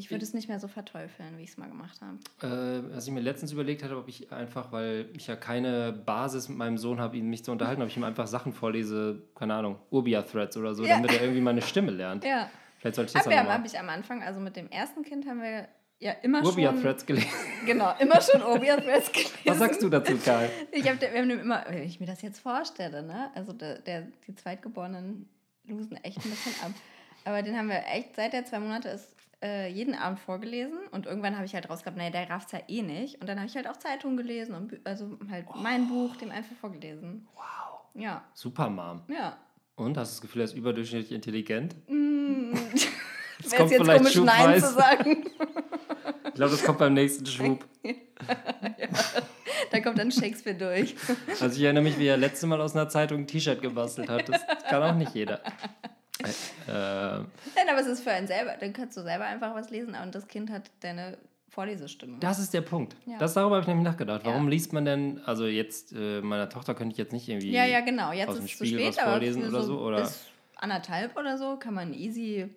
[0.00, 2.16] Ich würde es nicht mehr so verteufeln, wie ich es mal gemacht habe.
[2.42, 6.48] Äh, was ich mir letztens überlegt hatte, ob ich einfach, weil ich ja keine Basis
[6.48, 9.54] mit meinem Sohn habe, ihn mich zu unterhalten, ob ich ihm einfach Sachen vorlese, keine
[9.54, 10.96] Ahnung, Urbia-Threads oder so, Ja.
[10.96, 12.24] damit er irgendwie meine Stimme lernt.
[12.24, 12.48] Ja.
[12.78, 15.26] Vielleicht sollte ich das Aber ja, habe ich am Anfang, also mit dem ersten Kind
[15.28, 16.46] haben wir ja immer schon.
[16.48, 17.28] Urbia-Threads gelesen.
[17.66, 19.32] Genau, immer schon Urbia-Threads gelesen.
[19.44, 20.48] Was sagst du dazu, Karl?
[20.72, 23.30] Ich hab, wir haben dem immer, wenn ich mir das jetzt vorstelle, ne?
[23.34, 25.28] Also der, der, die Zweitgeborenen
[25.64, 26.70] losen echt ein bisschen ab.
[27.26, 30.78] Aber den haben wir echt, seit der zwei Monate ist, äh, jeden Abend vorgelesen.
[30.90, 33.20] Und irgendwann habe ich halt rausgehabt, naja, der rafft ja eh nicht.
[33.20, 36.56] Und dann habe ich halt auch Zeitungen gelesen und also halt mein Buch dem einfach
[36.56, 37.26] vorgelesen.
[37.34, 37.44] Wow.
[37.94, 39.02] Ja, Super, Mom.
[39.08, 39.36] ja.
[39.76, 41.74] Und, hast du das Gefühl, er ist überdurchschnittlich intelligent?
[41.88, 42.52] Mm.
[43.42, 45.24] Das Wäre jetzt komisch, Nein zu sagen.
[46.26, 47.66] Ich glaube, das kommt beim nächsten Schwub.
[49.70, 50.94] Da kommt dann Shakespeare durch.
[51.40, 54.28] Also ich erinnere mich, wie er letzte Mal aus einer Zeitung ein T-Shirt gebastelt hat.
[54.28, 55.40] Das kann auch nicht jeder.
[56.24, 57.24] Äh, äh,
[57.56, 58.54] Nein, aber es ist für einen selber.
[58.60, 61.16] Dann kannst du selber einfach was lesen und das Kind hat deine
[61.48, 62.18] Vorlesestimme.
[62.20, 62.94] Das ist der Punkt.
[63.06, 63.18] Ja.
[63.18, 64.20] Das darüber habe ich nämlich nachgedacht.
[64.24, 64.50] Warum Ja.
[64.50, 67.80] liest man denn, also jetzt, äh, meiner Tochter könnte ich jetzt nicht irgendwie Ja, ja,
[67.80, 68.12] genau.
[68.12, 70.00] Jetzt aus ist dem es zu Spiegel spät, was vorlesen oder so, oder?
[70.02, 72.54] bis anderthalb oder so kann man easy ein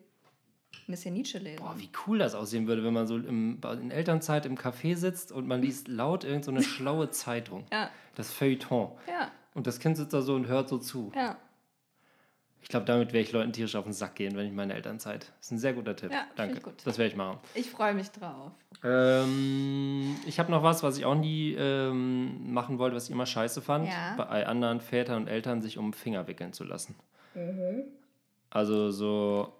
[0.91, 1.57] bisschen Nietzsche lesen.
[1.63, 5.31] Boah, wie cool das aussehen würde, wenn man so im, in Elternzeit im Café sitzt
[5.31, 7.65] und man liest laut irgend so eine schlaue Zeitung.
[7.71, 8.91] Ja, Das Feuilleton.
[9.07, 11.11] ja, Und das Kind sitzt da so und hört so zu.
[11.15, 11.37] ja.
[12.63, 15.31] Ich glaube, damit werde ich Leuten tierisch auf den Sack gehen, wenn ich meine Elternzeit.
[15.37, 16.11] Das ist ein sehr guter Tipp.
[16.11, 16.55] Ja, Danke.
[16.57, 16.73] ich gut.
[16.85, 17.37] Das werde ich machen.
[17.53, 18.51] Ich freue mich drauf.
[18.83, 23.25] Ähm, ich habe noch was, was ich auch nie ähm, machen wollte, was ich immer
[23.25, 24.15] scheiße fand, Ja.
[24.17, 26.95] bei anderen Vätern und Eltern sich um den Finger wickeln zu lassen.
[28.49, 29.53] Also so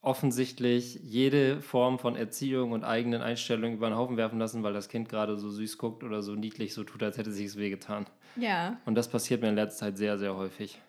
[0.00, 4.88] offensichtlich jede Form von Erziehung und eigenen Einstellungen über den Haufen werfen lassen, weil das
[4.88, 8.06] Kind gerade so süß guckt oder so niedlich so tut, als hätte sich es wehgetan.
[8.36, 10.80] Ja, Und das passiert mir in letzter Zeit sehr, sehr häufig.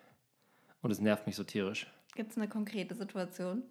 [0.84, 1.86] Und es nervt mich so tierisch.
[2.14, 3.62] gibt es eine konkrete Situation?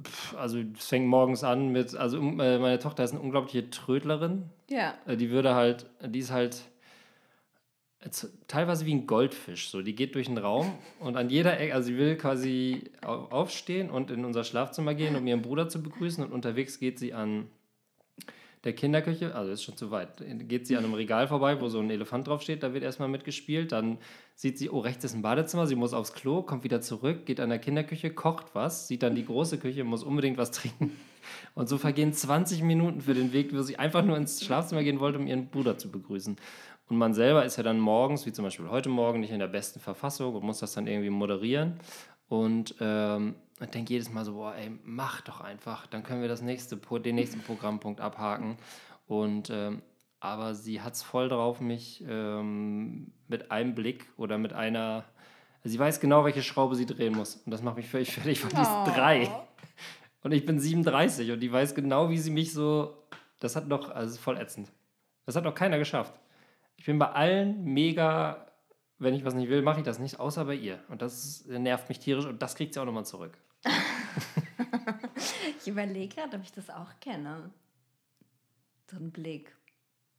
[0.00, 4.44] Pff, Also es fängt morgens an mit, also äh, meine Tochter ist eine unglaubliche Trödlerin.
[4.70, 6.62] Ja, Äh, Die würde halt, die ist halt,
[8.46, 9.70] teilweise wie ein Goldfisch.
[9.70, 13.90] So, die geht durch den Raum und an jeder Ecke, also sie will quasi aufstehen
[13.90, 16.22] und in unser Schlafzimmer gehen, um ihren Bruder zu begrüßen.
[16.24, 17.48] Und unterwegs geht sie an
[18.64, 21.78] der Kinderküche, also ist schon zu weit, geht sie an einem Regal vorbei, wo so
[21.78, 23.72] ein Elefant draufsteht, da wird erstmal mitgespielt.
[23.72, 23.98] Dann
[24.34, 27.40] sieht sie, oh, rechts ist ein Badezimmer, sie muss aufs Klo, kommt wieder zurück, geht
[27.40, 30.92] an der Kinderküche, kocht was, sieht dann die große Küche, muss unbedingt was trinken.
[31.54, 34.98] Und so vergehen 20 Minuten für den Weg, wo sie einfach nur ins Schlafzimmer gehen
[34.98, 36.36] wollte, um ihren Bruder zu begrüßen.
[36.88, 39.46] Und man selber ist ja dann morgens, wie zum Beispiel heute Morgen, nicht in der
[39.46, 41.74] besten Verfassung und muss das dann irgendwie moderieren.
[42.28, 46.28] Und ähm, ich denke jedes Mal so, boah, ey, mach doch einfach, dann können wir
[46.28, 48.56] das nächste, den nächsten Programmpunkt abhaken.
[49.06, 49.82] Und ähm,
[50.20, 55.04] aber sie hat es voll drauf, mich ähm, mit einem Blick oder mit einer.
[55.64, 57.36] Sie weiß genau, welche Schraube sie drehen muss.
[57.36, 58.84] Und das macht mich völlig fertig, weil die ist oh.
[58.84, 59.30] drei.
[60.22, 62.94] Und ich bin 37 und die weiß genau, wie sie mich so.
[63.38, 64.72] Das hat doch, also voll ätzend.
[65.24, 66.12] Das hat noch keiner geschafft.
[66.76, 68.47] Ich bin bei allen mega
[68.98, 70.80] wenn ich was nicht will, mache ich das nicht, außer bei ihr.
[70.88, 73.38] Und das nervt mich tierisch und das kriegt sie auch nochmal zurück.
[75.60, 77.50] ich überlege gerade, ob ich das auch kenne.
[78.90, 79.54] So ein Blick.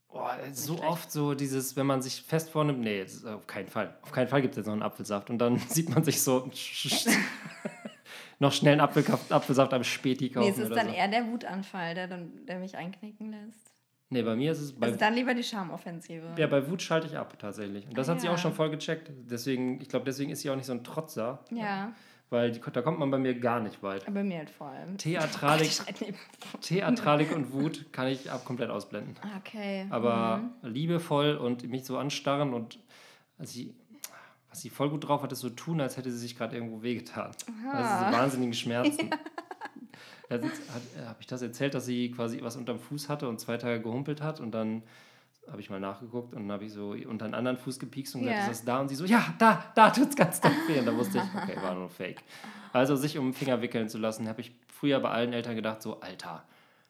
[0.08, 3.96] Boah, so oft so dieses, wenn man sich fest vornimmt, nee, auf keinen Fall.
[4.02, 5.30] Auf keinen Fall gibt es jetzt noch einen Apfelsaft.
[5.30, 6.50] Und dann sieht man sich so
[8.39, 10.48] noch schnell einen Apfelsaft, Apfelsaft am Späti kaufen.
[10.48, 10.94] Nee, es ist dann so.
[10.94, 13.68] eher der Wutanfall, der, dann, der mich einknicken lässt.
[14.12, 14.74] Nee, bei mir ist es.
[14.82, 16.34] also dann lieber die Charmoffensive.
[16.36, 17.88] Ja, bei Wut schalte ich ab tatsächlich.
[17.88, 18.22] Und das ah, hat ja.
[18.22, 19.12] sie auch schon voll gecheckt.
[19.30, 21.43] Deswegen, ich glaube, deswegen ist sie auch nicht so ein Trotzer.
[21.52, 21.93] Ja.
[22.32, 24.06] Weil die, da kommt man bei mir gar nicht weit.
[24.12, 24.98] Bei mir halt vor allem.
[24.98, 25.72] Theatralik,
[26.62, 29.15] Theatralik und Wut kann ich ab komplett ausblenden.
[29.38, 29.88] Okay.
[29.89, 30.69] Aber mhm.
[30.69, 32.80] liebevoll und mich so anstarren und
[33.39, 33.74] also sie,
[34.50, 36.84] was sie voll gut drauf hat, ist so tun, als hätte sie sich gerade irgendwo
[36.84, 37.32] wehgetan.
[37.72, 39.10] Also so wahnsinnigen Schmerzen.
[39.12, 39.17] Ja.
[40.30, 40.39] Äh,
[41.06, 44.22] habe ich das erzählt, dass sie quasi was unterm Fuß hatte und zwei Tage gehumpelt
[44.22, 44.84] hat und dann
[45.50, 48.22] habe ich mal nachgeguckt und dann habe ich so unter einen anderen Fuß gepiekst und
[48.22, 48.44] gesagt, ja.
[48.44, 48.80] ist das da?
[48.80, 50.80] Und sie so, ja, da, da tut es ganz doll weh.
[50.80, 52.22] Und da wusste ich, okay, war nur Fake.
[52.72, 55.82] Also sich um den Finger wickeln zu lassen, habe ich früher bei allen Eltern gedacht,
[55.82, 56.44] so, Alter,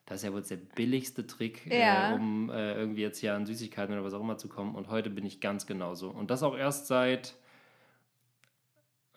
[0.06, 2.10] das ist ja wohl der billigste Trick, ja.
[2.10, 4.74] äh, um äh, irgendwie jetzt hier an Süßigkeiten oder was auch immer zu kommen.
[4.74, 6.10] Und heute bin ich ganz genauso.
[6.10, 7.36] Und das auch erst seit,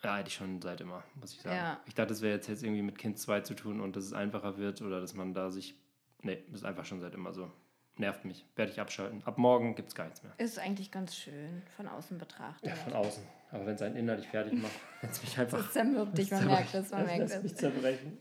[0.04, 1.56] ja, eigentlich schon seit immer, muss ich sagen.
[1.56, 1.80] Ja.
[1.86, 4.12] Ich dachte, das wäre jetzt, jetzt irgendwie mit Kind 2 zu tun und dass es
[4.12, 5.74] einfacher wird oder dass man da sich,
[6.22, 7.50] nee, das ist einfach schon seit immer so
[7.98, 8.44] nervt mich.
[8.56, 9.22] Werde ich abschalten.
[9.24, 10.32] Ab morgen gibt es gar nichts mehr.
[10.38, 12.68] Ist eigentlich ganz schön, von außen betrachtet.
[12.68, 13.22] Ja, von außen.
[13.50, 15.58] Aber wenn es einen innerlich fertig macht, wenn es mich einfach.
[15.58, 17.42] Das zermürbt dich, man merkt das, man merkt das.
[17.42, 18.18] mich zerbrechen.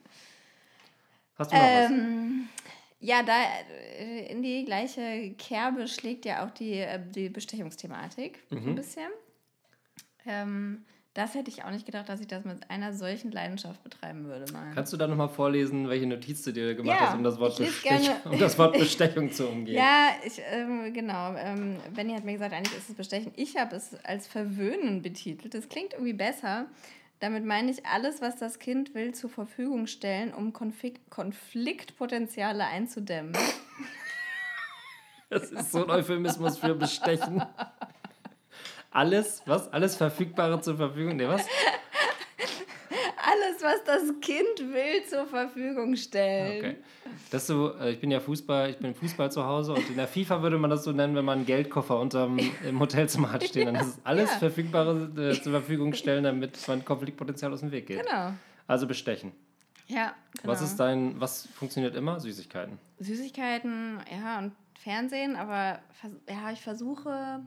[1.36, 2.64] Hast du noch ähm, was?
[3.00, 3.34] Ja, da
[3.98, 8.70] äh, in die gleiche Kerbe schlägt ja auch die, äh, die Bestechungsthematik mhm.
[8.70, 9.10] ein bisschen.
[10.26, 14.26] Ähm, das hätte ich auch nicht gedacht, dass ich das mit einer solchen Leidenschaft betreiben
[14.26, 14.52] würde.
[14.52, 14.72] Mal.
[14.74, 17.58] Kannst du da nochmal vorlesen, welche Notiz du dir gemacht ja, hast, um das, Wort
[17.58, 19.76] Bestechung, um das Wort Bestechung zu umgehen?
[19.76, 21.36] Ja, ich, ähm, genau.
[21.36, 23.32] Ähm, Benny hat mir gesagt, eigentlich ist es Bestechen.
[23.36, 25.54] Ich habe es als Verwöhnen betitelt.
[25.54, 26.66] Das klingt irgendwie besser.
[27.20, 33.38] Damit meine ich alles, was das Kind will, zur Verfügung stellen, um Konflikt Konfliktpotenziale einzudämmen.
[35.30, 37.44] Das ist so ein Euphemismus für Bestechen
[38.94, 39.72] alles, was?
[39.74, 41.16] Alles Verfügbare zur Verfügung?
[41.16, 41.46] Nee, was?
[43.26, 46.58] Alles, was das Kind will, zur Verfügung stellen.
[46.60, 46.76] Okay.
[47.32, 50.08] Das so, äh, ich bin ja Fußball, ich bin Fußball zu Hause und in der
[50.08, 53.74] FIFA würde man das so nennen, wenn man einen Geldkoffer unterm im Hotelzimmer hat stehen.
[53.74, 54.38] Dann ist alles ja.
[54.38, 58.06] Verfügbare äh, zur Verfügung stellen, damit man Konfliktpotenzial aus dem Weg geht.
[58.06, 58.34] Genau.
[58.68, 59.32] Also bestechen.
[59.88, 60.54] Ja, genau.
[60.54, 62.20] Was ist dein, was funktioniert immer?
[62.20, 62.78] Süßigkeiten.
[63.00, 65.80] Süßigkeiten, ja, und Fernsehen, aber
[66.30, 67.42] ja, ich versuche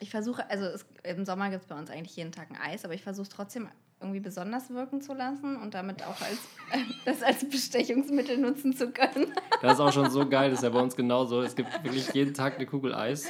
[0.00, 2.84] ich versuche, also es, im Sommer gibt es bei uns eigentlich jeden Tag ein Eis,
[2.84, 3.68] aber ich versuche es trotzdem
[4.00, 6.38] irgendwie besonders wirken zu lassen und damit auch als,
[6.72, 9.32] äh, das als Bestechungsmittel nutzen zu können.
[9.60, 11.42] Das ist auch schon so geil, das ist ja bei uns genauso.
[11.42, 13.26] Es gibt wirklich jeden Tag eine Kugel Eis.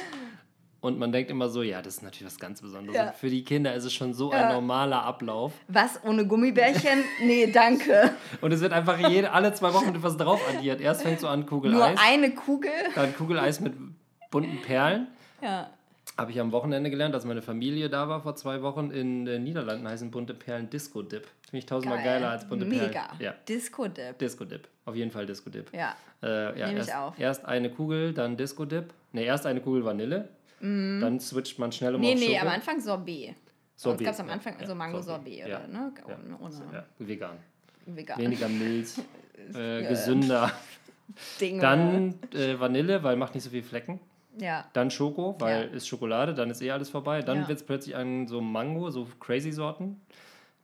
[0.81, 2.95] Und man denkt immer so, ja, das ist natürlich was ganz Besonderes.
[2.95, 3.11] Ja.
[3.11, 4.47] für die Kinder ist es schon so ja.
[4.47, 5.51] ein normaler Ablauf.
[5.67, 7.03] Was, ohne Gummibärchen?
[7.21, 8.11] nee, danke.
[8.41, 10.79] Und es wird einfach jede, alle zwei Wochen etwas drauf addiert.
[10.79, 11.95] Erst fängt so an Kugel Nur Eis.
[11.95, 12.71] Nur eine Kugel?
[12.95, 13.73] Dann Kugel Eis mit
[14.31, 15.07] bunten Perlen.
[15.41, 15.69] Ja.
[16.19, 18.91] Habe ich am Wochenende gelernt, als meine Familie da war vor zwei Wochen.
[18.91, 21.27] In den Niederlanden heißen bunte Perlen Disco Dip.
[21.49, 22.19] Finde ich tausendmal Geil.
[22.19, 22.87] geiler als bunte Mega.
[22.87, 23.07] Perlen.
[23.17, 23.23] Mega.
[23.23, 23.35] Ja.
[23.47, 24.19] Disco Dip.
[24.19, 24.67] Disco Dip.
[24.85, 25.71] Auf jeden Fall Disco Dip.
[25.73, 25.95] Ja.
[26.21, 27.19] Äh, ja Nehme erst, ich auf.
[27.19, 28.93] Erst eine Kugel, dann Disco Dip.
[29.13, 30.29] Ne, erst eine Kugel Vanille.
[30.59, 30.99] Mhm.
[31.01, 33.35] Dann switcht man schnell um nee, auf Nee, nee, am Anfang Sorbet.
[33.75, 34.05] Sorbet.
[34.05, 35.67] gab es am Anfang ja, so Mango-Sorbet, oder?
[35.67, 35.93] Ne?
[36.41, 36.55] Ohne.
[36.73, 36.85] Ja.
[36.99, 37.37] Vegan.
[37.85, 38.19] Vegan.
[38.19, 38.95] Weniger Milch.
[39.55, 40.51] äh, gesünder.
[41.39, 41.61] Dinge.
[41.61, 43.99] Dann äh, Vanille, weil macht nicht so viel Flecken.
[44.39, 44.65] Ja.
[44.73, 45.75] Dann Schoko, weil ja.
[45.75, 47.21] ist Schokolade, dann ist eh alles vorbei.
[47.21, 47.47] Dann ja.
[47.47, 50.01] wird es plötzlich an so Mango, so crazy Sorten.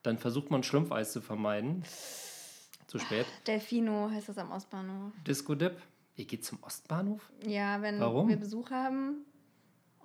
[0.04, 1.84] Dann versucht man Schlumpfeis zu vermeiden.
[2.88, 3.26] Zu spät.
[3.48, 5.12] Delfino heißt das am Ostbahnhof.
[5.26, 5.78] Disco Dip.
[6.16, 7.30] Ihr geht zum Ostbahnhof?
[7.46, 8.30] Ja, wenn Warum?
[8.30, 9.26] wir Besuch haben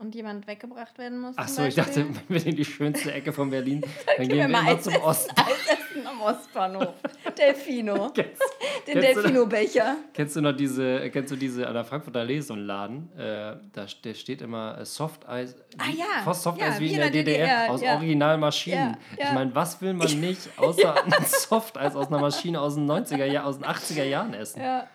[0.01, 1.37] und jemand weggebracht werden muss.
[1.37, 3.83] Achso, ich dachte, wenn wir in die schönste Ecke von Berlin,
[4.17, 5.35] dann gehen wir immer zum Osten.
[5.37, 6.95] Eisessen am Ostbahnhof.
[7.39, 8.11] Delfino.
[8.11, 8.43] Kennst,
[8.87, 9.97] Den Delfino-Becher.
[10.15, 13.13] Kennst du noch diese, kennst du diese an der Frankfurter Allee, so einen Laden?
[13.17, 15.55] Äh, da der steht immer äh, Softeis.
[15.79, 16.33] Ah ja.
[16.33, 17.95] Softeis ja, wie in der, der DDR, DDR, aus ja.
[17.95, 18.97] Originalmaschinen.
[19.19, 22.91] Ja, ich meine, was will man nicht außer ein Softeis aus einer Maschine aus den
[22.91, 24.61] 90er Jahren, aus den 80er Jahren essen?
[24.61, 24.89] Ja.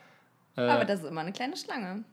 [0.58, 2.04] Äh, Aber das ist immer eine kleine Schlange.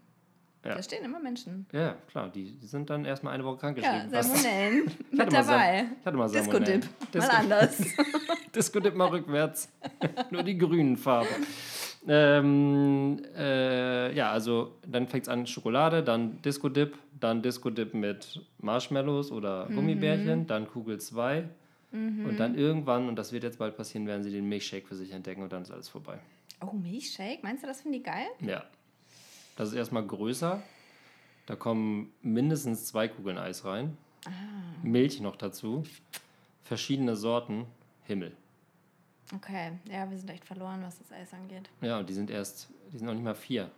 [0.65, 0.77] Ja.
[0.77, 1.67] Da stehen immer Menschen.
[1.73, 4.13] Ja, klar, die, sind dann erstmal eine Woche krankgeschrieben.
[4.13, 5.87] Ja, Salmonellen mit dabei.
[5.99, 6.81] ich hatte mal Salmonellen.
[6.83, 7.83] Disco-Dip, mal anders.
[8.55, 9.69] Disco-Dip mal rückwärts.
[10.31, 11.47] Nur die grünen Farben.
[12.07, 19.33] Ähm, äh, ja, also dann fängt es an Schokolade, dann Disco-Dip, dann Disco-Dip mit Marshmallows
[19.33, 19.75] oder mhm.
[19.77, 21.49] Gummibärchen, dann Kugel 2
[21.91, 22.27] mhm.
[22.27, 25.13] und dann irgendwann, und das wird jetzt bald passieren, werden sie den Milchshake für sich
[25.13, 26.19] entdecken und dann ist alles vorbei.
[26.61, 27.41] Oh, Milchshake?
[27.43, 28.27] Meinst du, das finden die geil?
[28.41, 28.65] Ja.
[29.63, 30.61] Das ist erstmal größer.
[31.47, 33.97] Da kommen mindestens zwei Kugeln Eis rein.
[34.27, 34.31] Ah.
[34.83, 35.85] Milch noch dazu.
[36.65, 37.67] Verschiedene Sorten.
[38.03, 38.37] Himmel.
[39.37, 41.71] Okay, ja, wir sind echt verloren, was das Eis angeht.
[41.81, 43.71] Ja, und die sind erst, die sind noch nicht mal vier.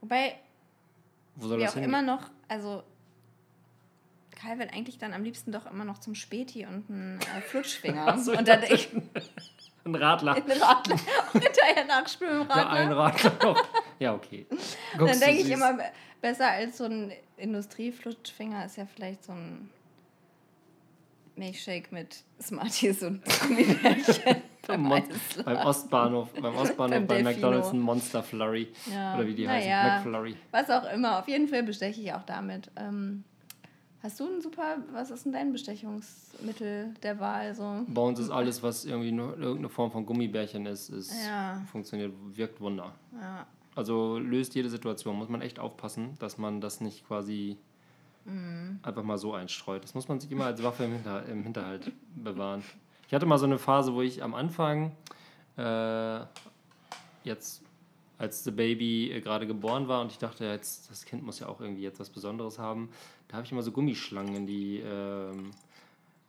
[0.00, 0.36] Wobei,
[1.36, 1.90] Wo soll wir das auch hingehen?
[1.90, 2.82] immer noch, also
[4.34, 8.16] Kai will eigentlich dann am liebsten doch immer noch zum Späti und einen äh, Flutschfinger.
[8.24, 8.88] so, und dann ich,
[9.84, 10.34] ein Radler.
[10.34, 10.96] Ein Radler.
[11.34, 12.62] Und hinterher nachspülen Radler.
[12.62, 13.62] Ja, ein Radler noch.
[14.02, 14.46] Ja, okay.
[14.98, 15.78] Guckst Dann denke ich immer,
[16.20, 19.70] besser als so ein Industrieflutschfinger ist ja vielleicht so ein
[21.36, 24.42] Milchshake mit Smarties und Gummibärchen.
[24.66, 24.88] beim,
[25.44, 28.72] beim, Ostbahnhof, beim Ostbahnhof bei McDonalds ein Monster Flurry.
[28.92, 29.14] Ja.
[29.14, 30.36] Oder wie die heißen, ja, McFlurry.
[30.50, 31.20] Was auch immer.
[31.20, 32.70] Auf jeden Fall besteche ich auch damit.
[32.76, 33.24] Ähm,
[34.02, 37.54] Hast du ein super, was ist denn dein Bestechungsmittel der Wahl?
[37.54, 37.84] So?
[37.86, 41.62] Bei uns ist alles, was irgendwie nur irgendeine Form von Gummibärchen ist, ist ja.
[41.70, 42.92] funktioniert, wirkt Wunder.
[43.12, 43.46] Ja.
[43.74, 45.16] Also löst jede Situation.
[45.16, 47.56] Muss man echt aufpassen, dass man das nicht quasi
[48.24, 48.80] mhm.
[48.82, 49.84] einfach mal so einstreut.
[49.84, 52.62] Das muss man sich immer als Waffe im, Hinter im Hinterhalt bewahren.
[53.06, 54.92] Ich hatte mal so eine Phase, wo ich am Anfang
[55.56, 56.20] äh,
[57.24, 57.62] jetzt
[58.18, 61.48] als The Baby äh, gerade geboren war und ich dachte, jetzt, das Kind muss ja
[61.48, 62.90] auch irgendwie jetzt was Besonderes haben.
[63.28, 65.50] Da habe ich immer so Gummischlangen in die, ähm,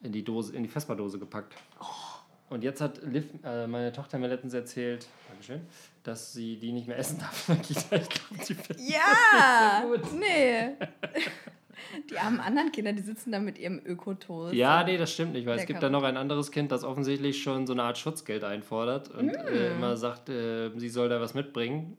[0.02, 1.54] in die Dose, in die Vespa-Dose gepackt.
[1.80, 2.13] Oh.
[2.54, 5.62] Und jetzt hat Liv, äh, meine Tochter mir letztens erzählt, Dankeschön,
[6.04, 7.50] dass sie die nicht mehr essen darf.
[7.50, 8.06] ich glaube,
[8.48, 10.70] die ja, so nee.
[12.10, 14.54] Die armen anderen Kinder, die sitzen da mit ihrem Ökotoast.
[14.54, 17.44] Ja, nee, das stimmt nicht, weil es gibt da noch ein anderes Kind, das offensichtlich
[17.44, 19.48] schon so eine Art Schutzgeld einfordert und mm.
[19.48, 21.98] äh, immer sagt, äh, sie soll da was mitbringen,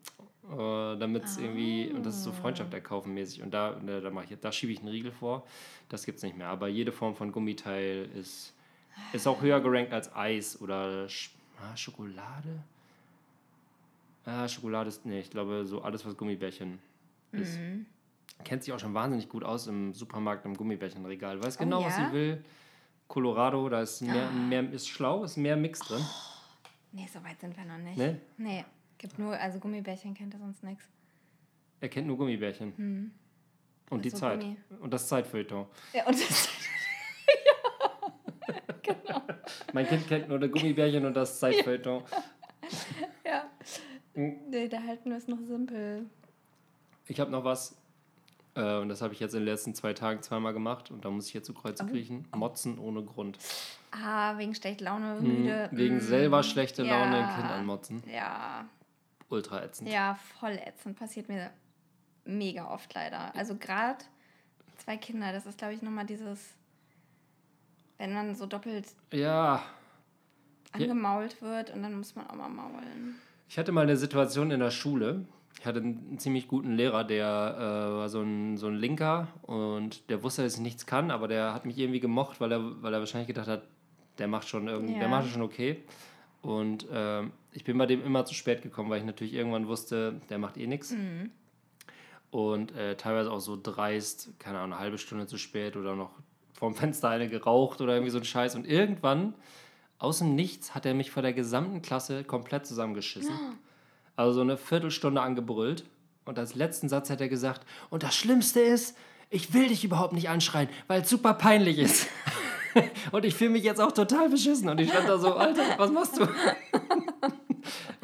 [0.51, 1.43] äh, damit es ah.
[1.43, 3.43] irgendwie, und das ist so Freundschaft erkaufen mäßig.
[3.43, 5.47] Und da, da, da, ich, da schiebe ich einen Riegel vor.
[5.89, 6.49] Das gibt es nicht mehr.
[6.49, 8.54] Aber jede Form von Gummiteil ist,
[9.13, 11.31] ist auch höher gerankt als Eis oder Sch
[11.61, 12.63] ah, Schokolade.
[14.25, 16.79] Ah, Schokolade ist, nee, ich glaube, so alles, was Gummibärchen
[17.33, 17.59] ist.
[17.59, 17.87] Mhm
[18.43, 21.43] kennt sich auch schon wahnsinnig gut aus im Supermarkt, im Gummibärchenregal.
[21.43, 21.87] Weiß genau, oh, ja?
[21.87, 22.45] was sie will.
[23.07, 26.03] Colorado, da ist mehr, mehr ist schlau, ist mehr Mix drin.
[26.03, 27.99] Oh, nee, so weit sind wir noch nicht.
[27.99, 28.17] Nee?
[28.39, 28.65] Nee,
[28.99, 30.85] gibt nur, also Gummibärchen kennt er sonst nichts.
[31.81, 32.77] Er kennt nur Gummibärchen.
[32.77, 33.11] Hm.
[33.91, 34.41] Und die so Zeit.
[34.41, 34.57] Gummi.
[34.81, 35.67] Und das Zeitfeuilleton.
[35.93, 36.49] Ja, und das
[38.85, 39.23] genau.
[39.73, 42.03] Mein Kind kennt nur das Gummibärchen und das Zeitfeuilleton.
[43.25, 43.31] ja.
[43.31, 43.45] ja.
[44.15, 44.37] Hm.
[44.49, 46.07] Nee, da halten wir es noch simpel.
[47.07, 47.77] Ich habe noch was,
[48.55, 51.11] äh, und das habe ich jetzt in den letzten zwei Tagen zweimal gemacht und da
[51.11, 51.91] muss ich jetzt zu Kreuze oh.
[51.91, 52.27] kriechen.
[52.35, 53.39] Motzen ohne Grund.
[53.91, 55.71] Ah, wegen schlechter Laune, hm, müde.
[55.71, 56.01] Hm, wegen mm.
[56.01, 57.29] selber schlechte Laune ja.
[57.29, 58.03] ein Kind anmotzen.
[58.13, 58.67] Ja.
[59.29, 59.89] Ultra ätzend.
[59.89, 60.99] Ja, voll ätzend.
[60.99, 61.51] Passiert mir
[62.25, 63.35] mega oft leider.
[63.37, 64.05] Also gerade
[64.79, 66.55] zwei Kinder, das ist glaube ich nochmal dieses,
[67.99, 69.63] wenn man so doppelt ja.
[70.73, 73.17] angemault wird und dann muss man auch mal maulen.
[73.49, 75.27] Ich hatte mal eine Situation in der Schule,
[75.59, 80.09] ich hatte einen ziemlich guten Lehrer, der äh, war so ein, so ein Linker und
[80.11, 82.93] der wusste, dass ich nichts kann, aber der hat mich irgendwie gemocht, weil er, weil
[82.93, 83.63] er wahrscheinlich gedacht hat,
[84.19, 85.01] der macht schon irgendwie, ja.
[85.01, 85.83] der macht schon okay.
[86.43, 90.21] Und äh, ich bin bei dem immer zu spät gekommen, weil ich natürlich irgendwann wusste,
[90.29, 90.91] der macht eh nichts.
[90.91, 91.31] Mhm.
[92.31, 96.11] Und äh, teilweise auch so dreist, keine Ahnung, eine halbe Stunde zu spät oder noch
[96.55, 98.55] vorm Fenster eine geraucht oder irgendwie so ein Scheiß.
[98.55, 99.35] Und irgendwann,
[99.99, 103.35] aus dem Nichts, hat er mich vor der gesamten Klasse komplett zusammengeschissen.
[103.35, 103.55] Oh.
[104.17, 105.85] Also so eine Viertelstunde angebrüllt.
[106.25, 108.97] Und als letzten Satz hat er gesagt, und das Schlimmste ist,
[109.29, 112.09] ich will dich überhaupt nicht anschreien, weil es super peinlich ist.
[113.13, 114.69] und ich fühle mich jetzt auch total beschissen.
[114.69, 116.27] Und ich stand da so, Alter, was machst du?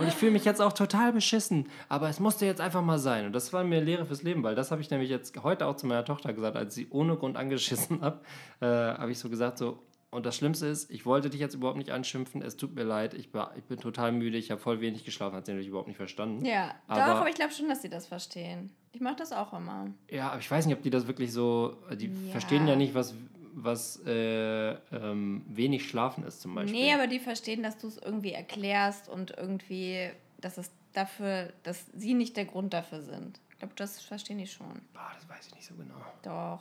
[0.01, 1.69] und ich fühle mich jetzt auch total beschissen.
[1.89, 3.27] Aber es musste jetzt einfach mal sein.
[3.27, 5.77] Und das war mir Lehre fürs Leben, weil das habe ich nämlich jetzt heute auch
[5.77, 8.21] zu meiner Tochter gesagt, als sie ohne Grund angeschissen habe,
[8.61, 11.79] äh, habe ich so gesagt, so, und das Schlimmste ist, ich wollte dich jetzt überhaupt
[11.79, 12.43] nicht anschimpfen.
[12.43, 13.15] Es tut mir leid.
[13.15, 14.39] Ich, war, ich bin total müde.
[14.39, 15.37] Ich habe voll wenig geschlafen.
[15.37, 16.45] Hat sie natürlich überhaupt nicht verstanden.
[16.45, 18.71] Ja, aber, doch, aber ich glaube schon, dass sie das verstehen.
[18.93, 19.87] Ich mache das auch immer.
[20.11, 21.77] Ja, aber ich weiß nicht, ob die das wirklich so.
[21.93, 22.33] Die ja.
[22.33, 23.15] verstehen ja nicht, was,
[23.55, 26.81] was äh, ähm, wenig Schlafen ist zum Beispiel.
[26.81, 30.11] Nee, aber die verstehen, dass du es irgendwie erklärst und irgendwie,
[30.41, 33.41] dass es dafür, dass sie nicht der Grund dafür sind.
[33.53, 34.81] Ich glaube, das verstehen die schon.
[34.93, 35.95] Boah, das weiß ich nicht so genau.
[36.23, 36.61] Doch.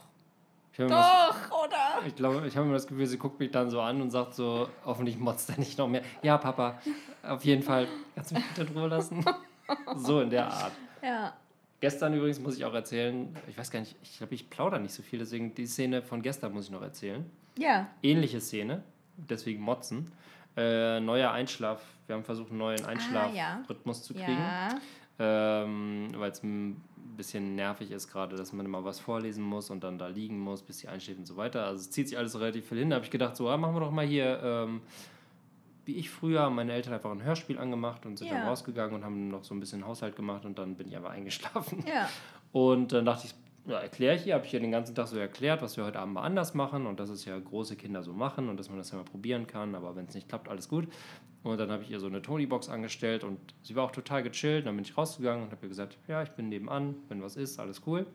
[0.76, 2.06] Doch, das, oder?
[2.06, 4.34] Ich glaube, ich habe immer das Gefühl, sie guckt mich dann so an und sagt
[4.34, 6.02] so, hoffentlich motzt er nicht noch mehr.
[6.22, 6.80] Ja, Papa,
[7.22, 7.86] auf jeden Fall.
[8.14, 9.24] Kannst du mich bitte Ruhe lassen?
[9.96, 10.72] so in der Art.
[11.02, 11.34] Ja.
[11.80, 14.92] Gestern übrigens muss ich auch erzählen, ich weiß gar nicht, ich glaube, ich plaudere nicht
[14.92, 17.24] so viel, deswegen die Szene von gestern muss ich noch erzählen.
[17.58, 17.88] Ja.
[18.02, 18.82] Ähnliche Szene,
[19.16, 20.12] deswegen Motzen.
[20.56, 24.06] Äh, neuer Einschlaf, wir haben versucht, einen neuen Einschlafrhythmus ah, ja.
[24.06, 24.38] zu kriegen.
[24.38, 24.80] Ja.
[25.18, 26.82] Ähm, Weil es ein
[27.16, 30.62] bisschen nervig ist gerade, dass man immer was vorlesen muss und dann da liegen muss,
[30.62, 31.64] bis sie einschläft und so weiter.
[31.64, 32.90] Also es zieht sich alles relativ viel hin.
[32.90, 34.82] Da habe ich gedacht, so, ah, machen wir doch mal hier ähm,
[35.90, 38.34] wie ich früher, meine Eltern einfach ein Hörspiel angemacht und sind ja.
[38.34, 41.10] dann rausgegangen und haben noch so ein bisschen Haushalt gemacht und dann bin ich einfach
[41.10, 41.84] eingeschlafen.
[41.84, 42.08] Ja.
[42.52, 43.34] Und dann dachte ich,
[43.66, 45.98] ja, erkläre ich ihr, habe ich ihr den ganzen Tag so erklärt, was wir heute
[45.98, 48.78] Abend mal anders machen und dass es ja große Kinder so machen und dass man
[48.78, 50.86] das ja mal probieren kann, aber wenn es nicht klappt, alles gut.
[51.42, 54.66] Und dann habe ich ihr so eine Tony-Box angestellt und sie war auch total gechillt.
[54.66, 57.58] Dann bin ich rausgegangen und habe ihr gesagt, ja, ich bin nebenan, wenn was ist,
[57.58, 58.06] alles cool.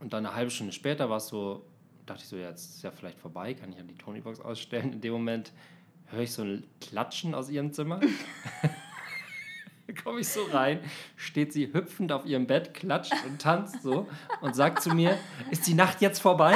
[0.00, 1.64] Und dann eine halbe Stunde später war es so,
[2.06, 4.94] dachte ich so, ja, jetzt ist ja vielleicht vorbei, kann ich ja die Tony-Box ausstellen.
[4.94, 5.52] In dem Moment
[6.10, 8.00] höre ich so ein Klatschen aus ihrem Zimmer.
[10.08, 10.80] komme ich so rein,
[11.16, 14.08] steht sie hüpfend auf ihrem Bett, klatscht und tanzt so
[14.40, 15.18] und sagt zu mir,
[15.50, 16.54] ist die Nacht jetzt vorbei?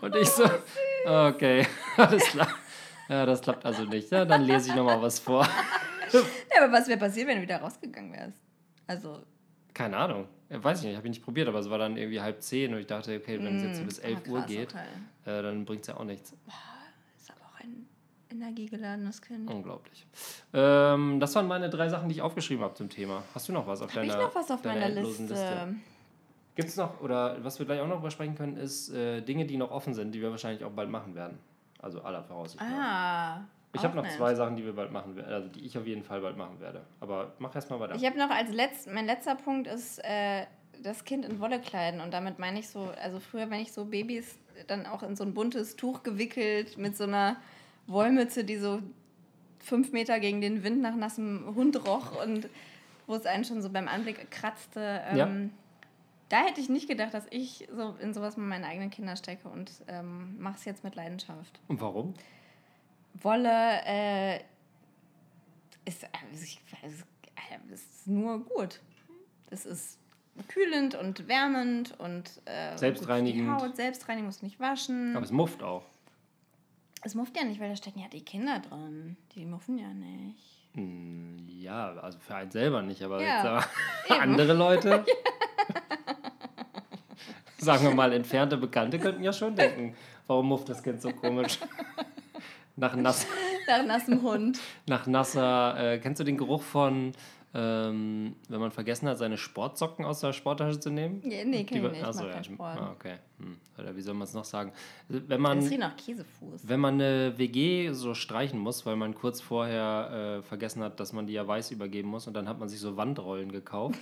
[0.00, 0.44] und ich so,
[1.06, 2.48] okay, alles klar.
[3.08, 4.10] Ja, das klappt also nicht.
[4.10, 5.46] Ja, dann lese ich nochmal was vor.
[6.12, 6.20] ja,
[6.62, 8.40] aber was wäre passiert, wenn du wieder rausgegangen wärst?
[8.86, 9.22] Also.
[9.74, 10.28] Keine Ahnung.
[10.52, 12.74] Ja, weiß ich nicht, habe ich nicht probiert, aber es war dann irgendwie halb zehn
[12.74, 14.74] und ich dachte, okay, wenn es jetzt so bis elf ah, Uhr geht,
[15.24, 16.32] äh, dann bringt es ja auch nichts.
[16.44, 16.52] Boah,
[17.18, 17.86] ist aber auch ein
[18.30, 19.50] energiegeladenes Kind.
[19.50, 20.06] Unglaublich.
[20.52, 23.22] Ähm, das waren meine drei Sachen, die ich aufgeschrieben habe zum Thema.
[23.34, 25.22] Hast du noch was auf hab deiner, ich noch was auf meiner Liste?
[25.22, 25.74] Liste?
[26.54, 29.56] Gibt es noch, oder was wir gleich auch noch besprechen können, ist äh, Dinge, die
[29.56, 31.38] noch offen sind, die wir wahrscheinlich auch bald machen werden.
[31.78, 32.62] Also aller Voraussicht.
[32.62, 33.40] Ah.
[33.74, 36.02] Ich habe noch zwei Sachen, die wir bald machen werden, also die ich auf jeden
[36.02, 36.84] Fall bald machen werde.
[37.00, 37.94] Aber mach erst mal weiter.
[37.94, 40.44] Ich habe noch als letzt, mein letzter Punkt ist äh,
[40.82, 42.00] das Kind in Wolle kleiden.
[42.00, 45.24] Und damit meine ich so, also früher, wenn ich so Babys dann auch in so
[45.24, 47.36] ein buntes Tuch gewickelt mit so einer
[47.86, 48.80] Wollmütze, die so
[49.58, 52.48] fünf Meter gegen den Wind nach nassem Hund roch und
[53.06, 55.02] wo es einen schon so beim Anblick kratzte.
[55.08, 55.28] Ähm, ja.
[56.28, 59.48] Da hätte ich nicht gedacht, dass ich so in sowas mit meinen eigenen Kindern stecke
[59.48, 61.60] und ähm, mache es jetzt mit Leidenschaft.
[61.68, 62.14] Und warum?
[63.20, 64.36] Wolle äh,
[65.84, 68.80] ist, äh, ist nur gut.
[69.50, 69.98] Das ist
[70.48, 73.50] kühlend und wärmend und äh, selbstreinigend.
[73.50, 75.14] Haut, selbstreinigend, muss nicht waschen.
[75.16, 75.84] Aber es mufft auch.
[77.02, 79.16] Es mufft ja nicht, weil da stecken ja die Kinder drin.
[79.34, 80.68] Die muffen ja nicht.
[80.74, 83.64] Hm, ja, also für einen selber nicht, aber, ja, aber
[84.20, 85.04] andere Leute.
[87.58, 89.94] sagen wir mal, entfernte Bekannte könnten ja schon denken,
[90.26, 91.58] warum mufft das Kind so komisch?
[92.76, 93.26] Nach, nass
[93.66, 94.60] Nach nassem Hund.
[94.86, 97.12] Nach nasser, äh, kennst du den Geruch von,
[97.54, 101.22] ähm, wenn man vergessen hat, seine Sportsocken aus der Sporttasche zu nehmen?
[101.24, 102.04] Ja, nee, kenn ich nicht.
[102.04, 102.42] Achso, ja.
[102.42, 102.78] Sport.
[102.78, 103.16] Ah, okay.
[103.38, 103.58] Hm.
[103.78, 104.72] Oder wie soll man es noch sagen?
[105.08, 106.66] Wenn man, das riecht nach Käsefuß.
[106.66, 111.12] Wenn man eine WG so streichen muss, weil man kurz vorher äh, vergessen hat, dass
[111.12, 114.00] man die ja weiß übergeben muss und dann hat man sich so Wandrollen gekauft.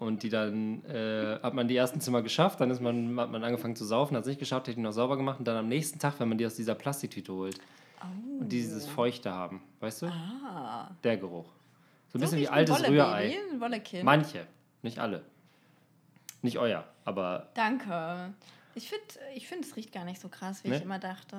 [0.00, 3.44] Und die dann äh, hat man die ersten Zimmer geschafft, dann ist man, hat man
[3.44, 5.68] angefangen zu saufen, hat es nicht geschafft, hat die noch sauber gemacht und dann am
[5.68, 7.58] nächsten Tag, wenn man die aus dieser Plastiktüte holt
[8.00, 8.40] oh.
[8.40, 10.06] und dieses Feuchte haben, weißt du?
[10.06, 10.90] Ah.
[11.04, 11.44] Der Geruch.
[12.08, 13.36] So ein bisschen wie altes Rührei.
[14.02, 14.46] Manche,
[14.80, 15.22] nicht alle.
[16.40, 17.50] Nicht euer, aber.
[17.52, 18.32] Danke.
[18.74, 20.76] Ich finde, ich find, es riecht gar nicht so krass, wie ne?
[20.76, 21.36] ich immer dachte.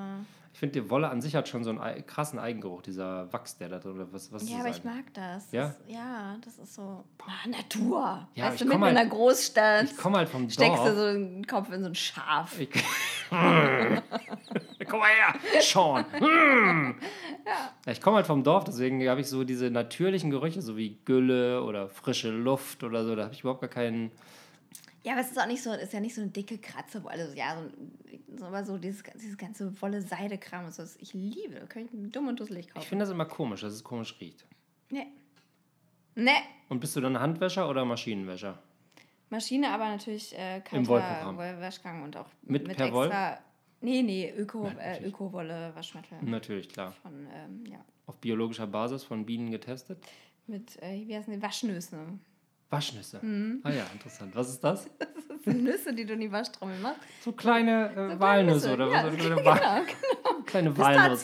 [0.53, 3.69] Ich finde, die Wolle an sich hat schon so einen krassen Eigengeruch, dieser Wachs, der
[3.69, 5.51] da drin oder was, was Ja, aber ich mag das.
[5.51, 5.67] Ja?
[5.67, 8.27] Das, ja, das ist so ah, Natur.
[8.35, 9.85] Ja, weißt du, mitten halt, in einer Großstadt.
[9.85, 10.53] Ich komme halt vom Dorf.
[10.53, 12.59] Steckst du so einen Kopf in so ein Schaf.
[12.59, 12.69] Ich,
[13.31, 16.05] Komm mal her, Sean.
[16.19, 16.95] Hm.
[17.45, 17.91] Ja.
[17.91, 21.63] Ich komme halt vom Dorf, deswegen habe ich so diese natürlichen Gerüche, so wie Gülle
[21.63, 23.15] oder frische Luft oder so.
[23.15, 24.11] Da habe ich überhaupt gar keinen
[25.03, 27.07] ja, aber es ist auch nicht so, ist ja nicht so eine dicke Kratze, wo
[27.07, 27.61] alles, ja,
[28.37, 30.83] so, aber so dieses, dieses ganze Wolle-Seide-Kram und so.
[30.99, 32.83] Ich liebe, da kann ich dumm und dusselig kaufen.
[32.83, 34.45] Ich finde das immer komisch, dass es komisch riecht.
[34.89, 35.07] Nee.
[36.15, 36.31] Nee.
[36.69, 38.59] Und bist du dann Handwäscher oder Maschinenwäscher?
[39.29, 42.93] Maschine, aber natürlich äh, kalter Waschgang und auch mit, mit extra.
[42.93, 43.37] Woll?
[43.81, 46.19] Nee, nee, Öko, äh, Öko-Wolle-Waschmittel.
[46.21, 46.91] Natürlich, klar.
[47.01, 47.83] Von, ähm, ja.
[48.05, 50.05] Auf biologischer Basis von Bienen getestet?
[50.45, 51.97] Mit, äh, wie heißen die, Waschnüsse.
[52.71, 53.19] Waschnüsse.
[53.21, 53.59] Mhm.
[53.63, 54.35] Ah ja, interessant.
[54.35, 54.87] Was ist das?
[55.43, 56.99] Das sind Nüsse, die du in die Waschtrommel machst.
[57.23, 59.15] So kleine äh, so Walnüsse oder ja, was?
[59.15, 60.43] Genau, genau.
[60.45, 61.23] Kleine Walnuss.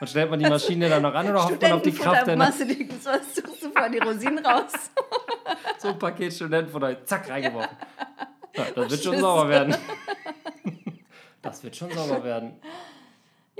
[0.00, 2.36] Und stellt man die Maschine dann noch an oder hofft man auf die Kraft der
[2.36, 4.72] die, was suchst du vor die Rosinen raus?
[5.78, 7.74] so ein Paket Studentenfutter, zack, reingeworfen.
[8.54, 9.76] Ja, das wird schon sauber werden.
[11.40, 12.52] Das wird schon sauber werden.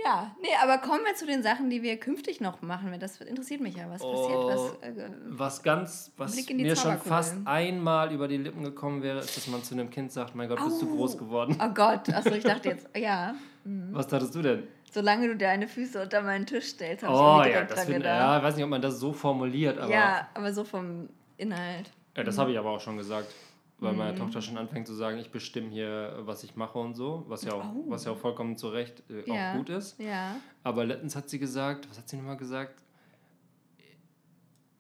[0.05, 2.95] Ja, nee, aber kommen wir zu den Sachen, die wir künftig noch machen.
[3.01, 3.91] Das interessiert mich ja.
[3.91, 4.39] Was passiert?
[4.39, 9.19] Oh, was, äh, was ganz, was mir schon fast einmal über die Lippen gekommen wäre,
[9.19, 10.87] ist, dass man zu einem Kind sagt: Mein Gott, bist oh.
[10.87, 11.59] du groß geworden.
[11.61, 13.35] Oh Gott, achso, ich dachte jetzt, ja.
[13.65, 13.89] Mhm.
[13.93, 14.69] Was dachtest du denn?
[14.91, 18.39] Solange du deine Füße unter meinen Tisch stellst, habe oh, ich ja, das find, ja,
[18.39, 19.93] ich weiß nicht, ob man das so formuliert, aber.
[19.93, 21.91] Ja, aber so vom Inhalt.
[22.17, 22.41] Ja, das mhm.
[22.41, 23.29] habe ich aber auch schon gesagt
[23.81, 24.17] weil meine mhm.
[24.17, 27.53] Tochter schon anfängt zu sagen, ich bestimme hier, was ich mache und so, was ja
[27.53, 27.85] auch, oh.
[27.89, 29.53] was ja auch vollkommen zu Recht äh, ja.
[29.53, 29.99] auch gut ist.
[30.01, 30.37] Ja.
[30.65, 32.83] Aber letztens hat sie gesagt, was hat sie nochmal gesagt?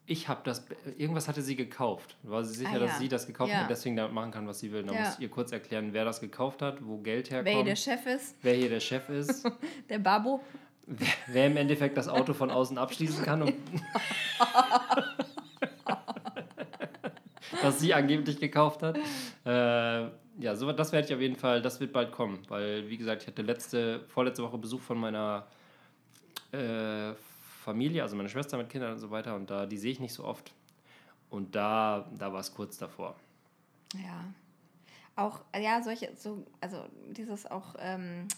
[0.06, 0.64] Ich habe das,
[0.96, 2.16] irgendwas hatte sie gekauft.
[2.22, 2.86] War sie sicher, ah, ja.
[2.86, 4.82] dass sie das gekauft hat und deswegen damit machen kann, was sie will.
[4.82, 7.46] Da muss ich ihr kurz erklären, wer das gekauft hat, wo Geld herkommt.
[7.46, 8.36] Wer hier der Chef ist.
[8.42, 9.48] Wer hier der Chef ist.
[9.88, 10.40] der Babo.
[10.86, 13.42] Wer, wer im Endeffekt das Auto von außen abschließen kann.
[13.42, 13.54] Und
[17.62, 18.98] was sie angeblich gekauft hat.
[19.44, 22.96] Äh, ja, so, das werde ich auf jeden Fall, das wird bald kommen, weil, wie
[22.96, 25.46] gesagt, ich hatte letzte, vorletzte Woche Besuch von meiner
[26.52, 27.12] äh,
[27.64, 30.14] Familie, also meine Schwester mit Kindern und so weiter, und da, die sehe ich nicht
[30.14, 30.52] so oft.
[31.30, 33.16] Und da, da war es kurz davor.
[33.94, 34.24] Ja.
[35.16, 38.28] Auch, ja, solche, so, also dieses auch, ähm,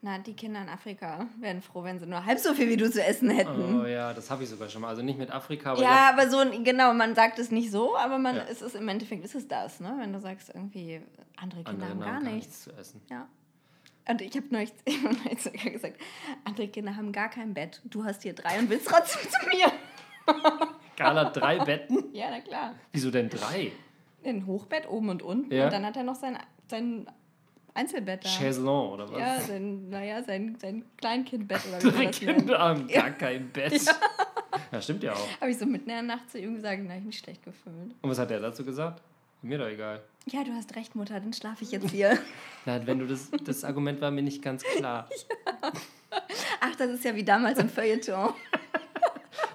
[0.00, 2.90] na, die Kinder in Afrika wären froh, wenn sie nur halb so viel wie du
[2.90, 3.80] zu essen hätten.
[3.80, 4.88] Oh ja, das habe ich sogar schon mal.
[4.88, 5.82] Also nicht mit Afrika, aber.
[5.82, 8.44] Ja, aber so, genau, man sagt es nicht so, aber man, ja.
[8.48, 9.96] es ist im Endeffekt ist es das, ne?
[9.98, 11.00] Wenn du sagst, irgendwie,
[11.36, 12.64] andere Kinder andere haben gar, gar nichts.
[12.64, 13.00] zu essen.
[13.10, 13.26] Ja.
[14.08, 16.00] Und ich habe neulich, neulich sogar gesagt,
[16.44, 17.82] andere Kinder haben gar kein Bett.
[17.84, 19.72] Du hast hier drei und willst trotzdem zu mir.
[20.96, 22.04] Carla hat drei Betten?
[22.12, 22.74] Ja, na klar.
[22.92, 23.72] Wieso denn drei?
[24.24, 25.54] Ein Hochbett oben und unten.
[25.54, 25.66] Ja.
[25.66, 26.38] Und dann hat er noch sein,
[26.68, 27.08] sein
[27.78, 28.28] Einzelbett da.
[28.28, 29.18] Chaiselon oder was?
[29.20, 33.80] Ja, sein, naja, sein, sein Kleinkindbett oder wie Drei Kinder haben gar kein Bett.
[33.82, 33.92] Ja.
[34.72, 34.82] ja.
[34.82, 35.40] stimmt ja auch.
[35.40, 37.94] Habe ich so mitten in der Nacht zu ihm gesagt, na, ich mich schlecht gefühlt.
[38.02, 39.00] Und was hat er dazu gesagt?
[39.42, 40.02] Mir doch egal.
[40.26, 42.18] Ja, du hast recht, Mutter, dann schlafe ich jetzt hier.
[42.66, 45.08] Na, wenn du das, das Argument war mir nicht ganz klar.
[45.62, 45.72] ja.
[46.60, 48.34] Ach, das ist ja wie damals im Feuilleton.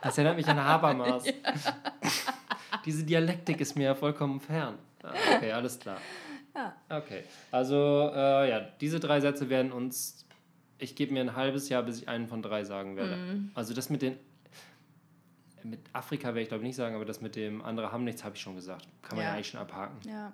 [0.02, 1.26] Das erinnert mich an Habermas.
[2.74, 2.80] Ja.
[2.86, 4.78] Diese Dialektik ist mir ja vollkommen fern.
[5.04, 5.98] Ah, okay, alles klar.
[6.56, 6.76] Ja.
[6.90, 7.24] Okay.
[7.52, 10.26] Also, äh, ja, diese drei Sätze werden uns.
[10.78, 13.16] Ich gebe mir ein halbes Jahr, bis ich einen von drei sagen werde.
[13.16, 13.52] Mhm.
[13.56, 14.18] Also, das mit den.
[15.64, 18.26] Mit Afrika werde ich glaube ich nicht sagen, aber das mit dem andere haben nichts,
[18.26, 18.86] habe ich schon gesagt.
[19.02, 19.30] Kann man ja.
[19.30, 19.98] ja eigentlich schon abhaken.
[20.06, 20.34] Ja.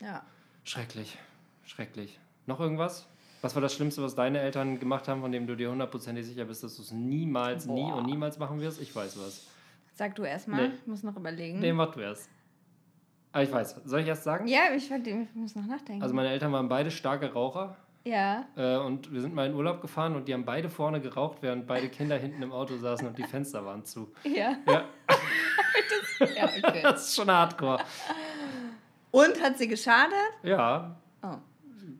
[0.00, 0.24] Ja.
[0.62, 1.18] Schrecklich.
[1.64, 2.20] Schrecklich.
[2.46, 3.08] Noch irgendwas?
[3.40, 6.44] Was war das Schlimmste, was deine Eltern gemacht haben, von dem du dir hundertprozentig sicher
[6.44, 7.74] bist, dass du es niemals, Boah.
[7.74, 8.80] nie und niemals machen wirst?
[8.80, 9.46] Ich weiß was.
[9.94, 10.68] Sag du erstmal.
[10.68, 10.74] Nee.
[10.74, 11.60] Ich muss noch überlegen.
[11.60, 12.28] Nee, mach du erst.
[13.32, 13.80] Aber ah, ich weiß.
[13.84, 14.46] Soll ich erst sagen?
[14.46, 16.02] Ja, ich, ich muss noch nachdenken.
[16.02, 17.76] Also meine Eltern waren beide starke Raucher.
[18.04, 18.46] Ja.
[18.56, 21.66] Äh, und wir sind mal in Urlaub gefahren und die haben beide vorne geraucht, während
[21.66, 24.12] beide Kinder hinten im Auto saßen und die Fenster waren zu.
[24.24, 24.56] Ja.
[24.66, 24.84] Ja.
[26.18, 26.80] das, ja okay.
[26.82, 27.84] das ist schon hardcore.
[29.10, 30.14] Und hat sie geschadet?
[30.42, 30.96] Ja.
[31.22, 31.36] Oh.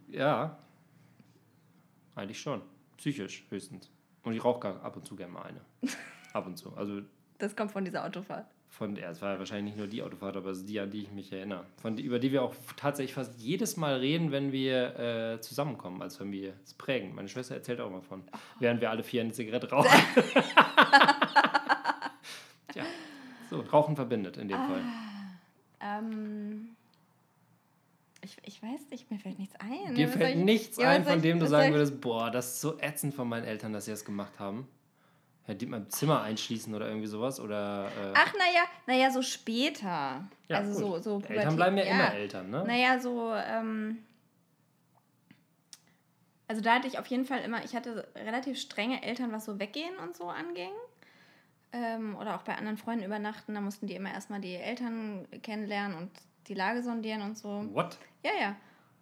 [0.08, 0.56] Ja.
[2.14, 2.62] Eigentlich schon.
[2.96, 3.90] Psychisch höchstens.
[4.22, 5.60] Und ich rauche ab und zu gerne mal eine.
[6.32, 6.74] Ab und zu.
[6.76, 7.00] Also.
[7.38, 10.50] Das kommt von dieser Autofahrt von der, es war wahrscheinlich nicht nur die Autofahrt, aber
[10.50, 11.64] es ist die, an die ich mich erinnere.
[11.80, 16.20] Von über die wir auch tatsächlich fast jedes Mal reden, wenn wir äh, zusammenkommen, als
[16.20, 17.14] wenn wir es prägen.
[17.14, 18.22] Meine Schwester erzählt auch immer von,
[18.60, 19.90] während wir alle vier eine Zigarette rauchen.
[22.74, 22.84] ja,
[23.50, 24.82] so, Rauchen verbindet in dem ah, Fall.
[25.80, 26.68] Ähm,
[28.20, 29.94] ich, ich weiß nicht, mir fällt nichts ein.
[29.94, 32.78] Dir fällt ich, nichts ja, ein, von dem du sagen würdest, boah, das ist so
[32.78, 34.68] ätzend von meinen Eltern, dass sie das gemacht haben
[35.68, 37.40] mal im Zimmer einschließen oder irgendwie sowas?
[37.40, 40.28] Oder, äh Ach, naja, naja, so später.
[40.48, 41.02] Ja, also gut.
[41.04, 42.64] so, so Eltern bleiben ja, ja, immer Eltern, ne?
[42.66, 43.98] Naja, so, ähm,
[46.46, 49.58] also da hatte ich auf jeden Fall immer, ich hatte relativ strenge Eltern, was so
[49.58, 50.72] Weggehen und so anging.
[51.72, 55.98] Ähm, oder auch bei anderen Freunden übernachten, da mussten die immer erstmal die Eltern kennenlernen
[55.98, 56.10] und
[56.48, 57.68] die Lage sondieren und so.
[57.74, 57.98] What?
[58.24, 58.56] Ja, ja.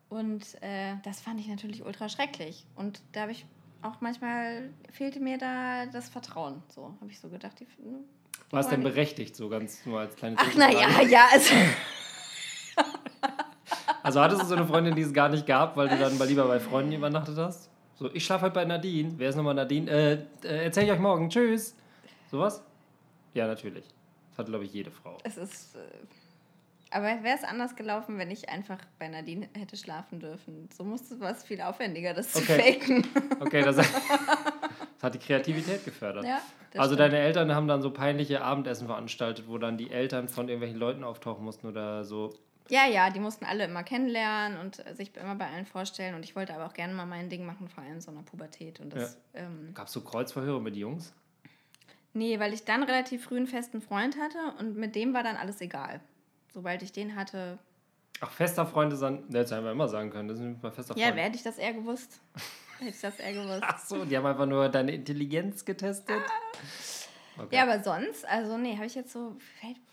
[0.09, 2.67] Und äh, das fand ich natürlich ultra schrecklich.
[2.75, 3.47] Und da habe ich
[3.83, 6.63] auch manchmal fehlte mir da das Vertrauen.
[6.69, 7.59] So habe ich so gedacht.
[7.61, 8.05] Die, hm,
[8.49, 11.27] die War es denn berechtigt, so ganz nur als kleine Ach, naja, ja.
[11.33, 11.55] Also,
[14.03, 16.27] also hattest du so eine Freundin, die es gar nicht gab, weil du dann mal
[16.27, 17.71] lieber bei Freunden übernachtet hast?
[17.97, 19.15] So, ich schlafe halt bei Nadine.
[19.17, 19.91] Wer ist nochmal Nadine?
[19.91, 20.13] Äh,
[20.45, 21.31] äh, erzähl ich euch morgen.
[21.31, 21.75] Tschüss.
[22.31, 22.63] Sowas?
[23.33, 23.87] Ja, natürlich.
[24.31, 25.17] Das hat, glaube ich, jede Frau.
[25.25, 25.77] Es ist.
[25.77, 25.81] Äh
[26.97, 30.71] aber wäre es anders gelaufen, wenn ich einfach bei Nadine hätte schlafen dürfen?
[30.75, 33.07] So musste was viel aufwendiger, das zu faken.
[33.39, 33.93] Okay, das, das,
[35.03, 36.25] hat die Kreativität gefördert.
[36.25, 36.41] Ja,
[36.75, 37.13] also stimmt.
[37.13, 41.05] deine Eltern haben dann so peinliche Abendessen veranstaltet, wo dann die Eltern von irgendwelchen Leuten
[41.05, 42.35] auftauchen mussten oder so.
[42.69, 46.15] Ja, ja, die mussten alle immer kennenlernen und sich immer bei allen vorstellen.
[46.15, 48.81] Und ich wollte aber auch gerne mal mein Ding machen, vor allem so einer Pubertät.
[48.81, 49.43] Und das, ja.
[49.43, 51.13] ähm, Gab es so Kreuzverhöre mit Jungs?
[52.15, 55.37] Nee, weil ich dann relativ früh einen festen Freund hatte und mit dem war dann
[55.37, 56.01] alles egal.
[56.57, 57.59] Sobald ich den hatte.
[58.23, 60.95] Ach, fester Freund ist dann, der hätte einfach immer sagen können, das ist ein fester
[60.95, 60.99] Freund.
[61.01, 62.19] Ja, wer hätte ich das eher gewusst?
[62.79, 63.61] hätte ich das eher gewusst.
[63.61, 66.23] Ach so, die haben einfach nur deine Intelligenz getestet.
[66.27, 67.43] Ah.
[67.43, 67.57] Okay.
[67.57, 69.37] Ja, aber sonst, also nee, habe ich jetzt so,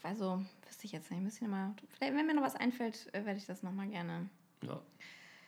[0.03, 3.25] also wüsste ich jetzt nicht, müsste ich mal, vielleicht, wenn mir noch was einfällt, äh,
[3.25, 4.29] werde ich das nochmal gerne.
[4.65, 4.79] Ja.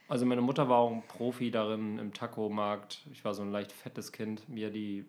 [0.10, 3.08] Also meine Mutter war auch ein Profi darin im Taco-Markt.
[3.14, 5.06] Ich war so ein leicht fettes Kind, mir die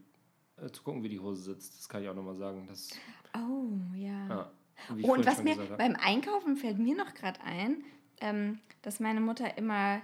[0.62, 1.76] äh, zu gucken, wie die Hose sitzt.
[1.76, 2.68] Das kann ich auch nochmal sagen.
[2.68, 2.90] Das,
[3.34, 4.28] oh, ja.
[4.28, 4.50] ja
[5.02, 7.84] oh, und was mir beim Einkaufen fällt mir noch gerade ein,
[8.20, 10.00] ähm, dass meine Mutter immer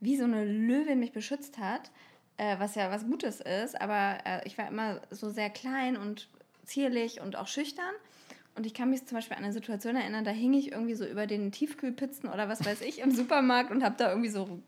[0.00, 1.90] wie so eine Löwin mich beschützt hat,
[2.36, 6.28] äh, was ja was Gutes ist, aber äh, ich war immer so sehr klein und
[6.64, 7.94] zierlich und auch schüchtern.
[8.56, 11.04] Und ich kann mich zum Beispiel an eine Situation erinnern, da hing ich irgendwie so
[11.04, 14.60] über den Tiefkühlpizzen oder was weiß ich im Supermarkt und habe da irgendwie so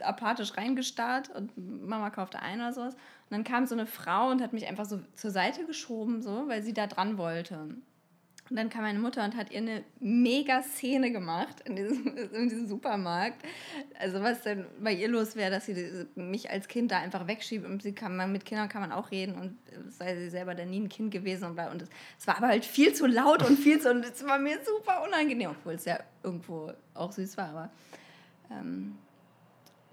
[0.00, 2.94] apathisch reingestarrt und Mama kaufte ein oder sowas.
[2.94, 6.46] Und dann kam so eine Frau und hat mich einfach so zur Seite geschoben, so,
[6.46, 7.74] weil sie da dran wollte.
[8.52, 12.50] Und dann kam meine Mutter und hat ihr eine mega Szene gemacht in diesem, in
[12.50, 13.42] diesem Supermarkt.
[13.98, 17.64] Also was denn bei ihr los wäre, dass sie mich als Kind da einfach wegschiebt
[17.64, 19.56] und sie kann mit Kindern kann man auch reden und
[19.90, 21.84] sei sie selber dann nie ein Kind gewesen und, und
[22.18, 25.02] es war aber halt viel zu laut und viel zu und es war mir super
[25.02, 27.70] unangenehm, obwohl es ja irgendwo auch süß war, aber
[28.50, 28.98] ähm,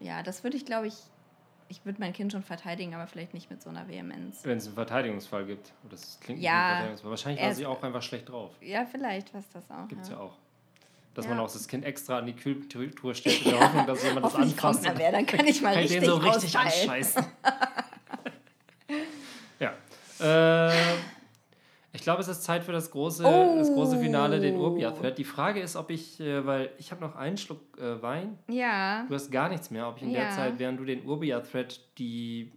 [0.01, 0.95] ja, das würde ich glaube ich
[1.69, 4.43] ich würde mein Kind schon verteidigen, aber vielleicht nicht mit so einer Vehemenz.
[4.43, 5.71] Wenn es einen Verteidigungsfall gibt.
[5.89, 8.51] Das klingt ja, Wahrscheinlich war sie auch einfach schlecht drauf.
[8.59, 9.87] Ja, vielleicht war es das auch.
[9.87, 10.15] Gibt es ja.
[10.15, 10.21] ja.
[10.21, 10.33] auch.
[11.13, 11.31] Dass ja.
[11.31, 14.35] man auch das Kind extra an die Kühltruhe stellt, in der Hoffnung, dass jemand das
[14.35, 14.83] anfasst.
[14.83, 17.25] Kommt mehr, dann kann ich mal kann richtig, den so richtig anscheißen.
[19.59, 19.73] ja.
[20.19, 20.73] Äh,
[21.99, 23.55] ich glaube, es ist Zeit für das große, oh.
[23.57, 25.17] das große Finale, den Urbia-Thread.
[25.17, 28.39] Die Frage ist, ob ich, äh, weil ich habe noch einen Schluck äh, Wein.
[28.47, 29.03] Ja.
[29.09, 29.85] Du hast gar nichts mehr.
[29.85, 30.21] Ob ich in ja.
[30.21, 32.53] der Zeit, während du den Urbia-Thread die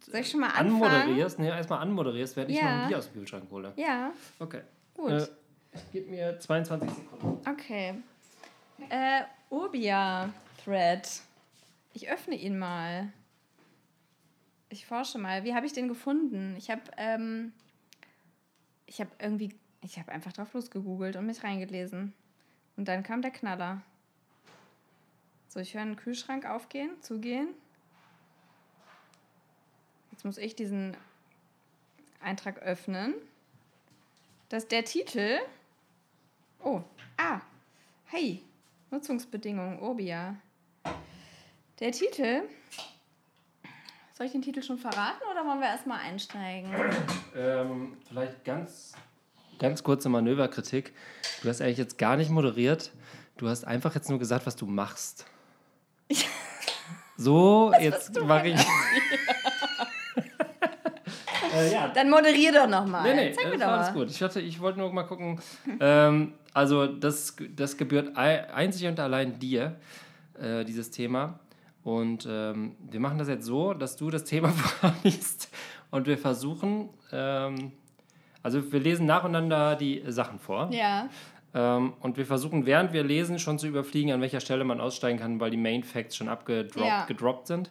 [0.00, 2.56] Soll ich schon mal anmoderierst, nee, erstmal anmoderierst, während ja.
[2.56, 3.72] ich noch ein Bier aus dem Kühlschrank hole.
[3.76, 4.12] Ja.
[4.38, 4.60] Okay.
[4.94, 5.10] Gut.
[5.10, 5.26] Äh,
[5.90, 7.48] gib mir 22 Sekunden.
[7.48, 7.94] Okay.
[8.90, 11.08] Äh, Urbia-Thread.
[11.94, 13.10] Ich öffne ihn mal.
[14.68, 15.44] Ich forsche mal.
[15.44, 16.56] Wie habe ich den gefunden?
[16.58, 17.54] Ich habe ähm,
[18.92, 22.12] ich habe irgendwie, ich habe einfach drauf losgegoogelt und mich reingelesen.
[22.76, 23.80] Und dann kam der Knaller.
[25.48, 27.48] So, ich höre einen Kühlschrank aufgehen, zugehen.
[30.10, 30.94] Jetzt muss ich diesen
[32.20, 33.14] Eintrag öffnen.
[34.50, 35.38] Das ist der Titel.
[36.62, 36.82] Oh,
[37.16, 37.40] ah,
[38.08, 38.42] hey,
[38.90, 40.36] Nutzungsbedingungen, Obia.
[41.80, 42.42] Der Titel
[44.22, 46.70] soll ich den Titel schon verraten oder wollen wir erstmal einsteigen?
[47.34, 48.92] Ähm, vielleicht ganz,
[49.58, 50.92] ganz kurze Manöverkritik.
[51.42, 52.92] Du hast eigentlich jetzt gar nicht moderiert.
[53.38, 55.26] Du hast einfach jetzt nur gesagt, was du machst.
[57.16, 58.60] So, was jetzt mache ich.
[61.54, 61.88] äh, ja.
[61.88, 63.02] Dann moderier doch nochmal.
[63.02, 63.92] Nee, nee, Zeig mir doch alles mal.
[63.92, 64.10] gut.
[64.10, 65.40] Ich, ich wollte nur mal gucken.
[65.78, 69.76] ähm, also, das, das gebührt einzig und allein dir,
[70.40, 71.38] äh, dieses Thema.
[71.84, 75.50] Und ähm, wir machen das jetzt so, dass du das Thema vorliest
[75.90, 77.72] und wir versuchen, ähm,
[78.42, 80.70] also wir lesen nacheinander die Sachen vor.
[80.72, 81.08] Ja.
[81.54, 85.18] Ähm, und wir versuchen, während wir lesen, schon zu überfliegen, an welcher Stelle man aussteigen
[85.18, 87.04] kann, weil die Main Facts schon abgedroppt ja.
[87.04, 87.70] gedroppt sind.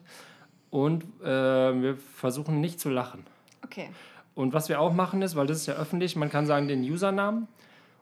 [0.69, 3.25] Und äh, wir versuchen nicht zu lachen.
[3.63, 3.89] Okay.
[4.35, 6.81] Und was wir auch machen ist, weil das ist ja öffentlich, man kann sagen den
[6.81, 7.47] Usernamen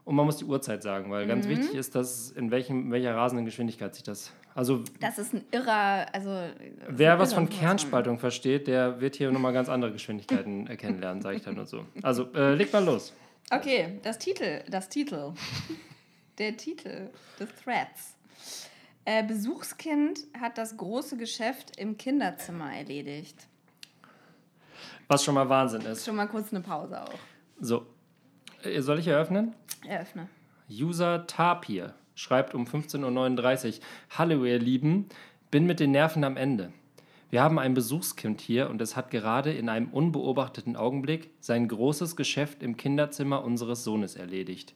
[0.09, 1.29] und man muss die Uhrzeit sagen, weil mhm.
[1.29, 5.45] ganz wichtig ist, dass in welchem, welcher rasenden Geschwindigkeit sich das also, das ist ein
[5.51, 6.07] irrer.
[6.11, 6.31] Also,
[6.87, 11.43] wer was von Kernspaltung versteht, der wird hier nochmal ganz andere Geschwindigkeiten kennenlernen, sage ich
[11.43, 11.85] dann nur so.
[12.01, 13.13] Also, äh, leg mal los.
[13.51, 15.33] Okay, das Titel, das Titel.
[16.39, 18.15] Der Titel des Threads.
[19.05, 23.47] Äh, Besuchskind hat das große Geschäft im Kinderzimmer erledigt.
[25.07, 26.03] Was schon mal Wahnsinn ist.
[26.03, 27.19] Schon mal kurz eine Pause auch.
[27.61, 27.85] So.
[28.63, 29.53] Äh, soll ich eröffnen?
[29.87, 30.27] Eröffne.
[30.69, 33.73] User Tapir schreibt um 15.39 Uhr,
[34.11, 35.07] Hallo ihr Lieben,
[35.51, 36.71] bin mit den Nerven am Ende.
[37.31, 42.15] Wir haben ein Besuchskind hier und es hat gerade in einem unbeobachteten Augenblick sein großes
[42.15, 44.73] Geschäft im Kinderzimmer unseres Sohnes erledigt.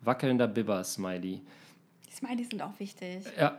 [0.00, 1.42] Wackelnder Bibber-Smiley.
[2.08, 3.24] Die Smileys sind auch wichtig.
[3.38, 3.58] Ja.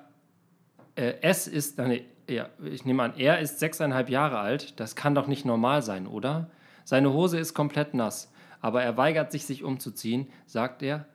[0.96, 4.80] Äh, es ist, nee, ja, ich nehme an, er ist sechseinhalb Jahre alt.
[4.80, 6.50] Das kann doch nicht normal sein, oder?
[6.84, 8.32] Seine Hose ist komplett nass,
[8.66, 11.06] aber er weigert sich, sich umzuziehen, sagt er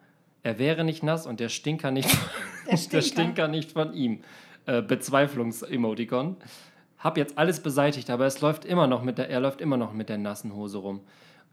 [0.42, 2.08] er wäre nicht nass und der Stinker nicht,
[2.70, 2.90] der Stinker.
[2.90, 4.20] der Stinker nicht von ihm.
[4.66, 6.36] Äh, Bezweiflungs-Emoticon.
[6.98, 9.92] Hab jetzt alles beseitigt, aber es läuft immer noch mit der, er läuft immer noch
[9.92, 11.00] mit der nassen Hose rum.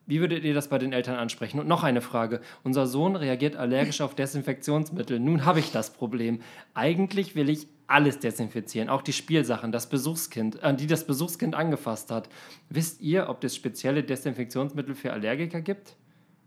[0.06, 1.60] Wie würdet ihr das bei den Eltern ansprechen?
[1.60, 2.42] Und noch eine Frage.
[2.64, 5.20] Unser Sohn reagiert allergisch auf Desinfektionsmittel.
[5.20, 6.42] Nun habe ich das Problem.
[6.74, 12.12] Eigentlich will ich alles desinfizieren, auch die Spielsachen, das Besuchskind, an die das Besuchskind angefasst
[12.12, 12.30] hat.
[12.70, 15.96] Wisst ihr, ob es spezielle Desinfektionsmittel für Allergiker gibt?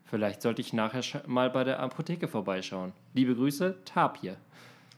[0.04, 2.92] Vielleicht sollte ich nachher mal bei der Apotheke vorbeischauen.
[3.14, 4.36] Liebe Grüße, Tapir.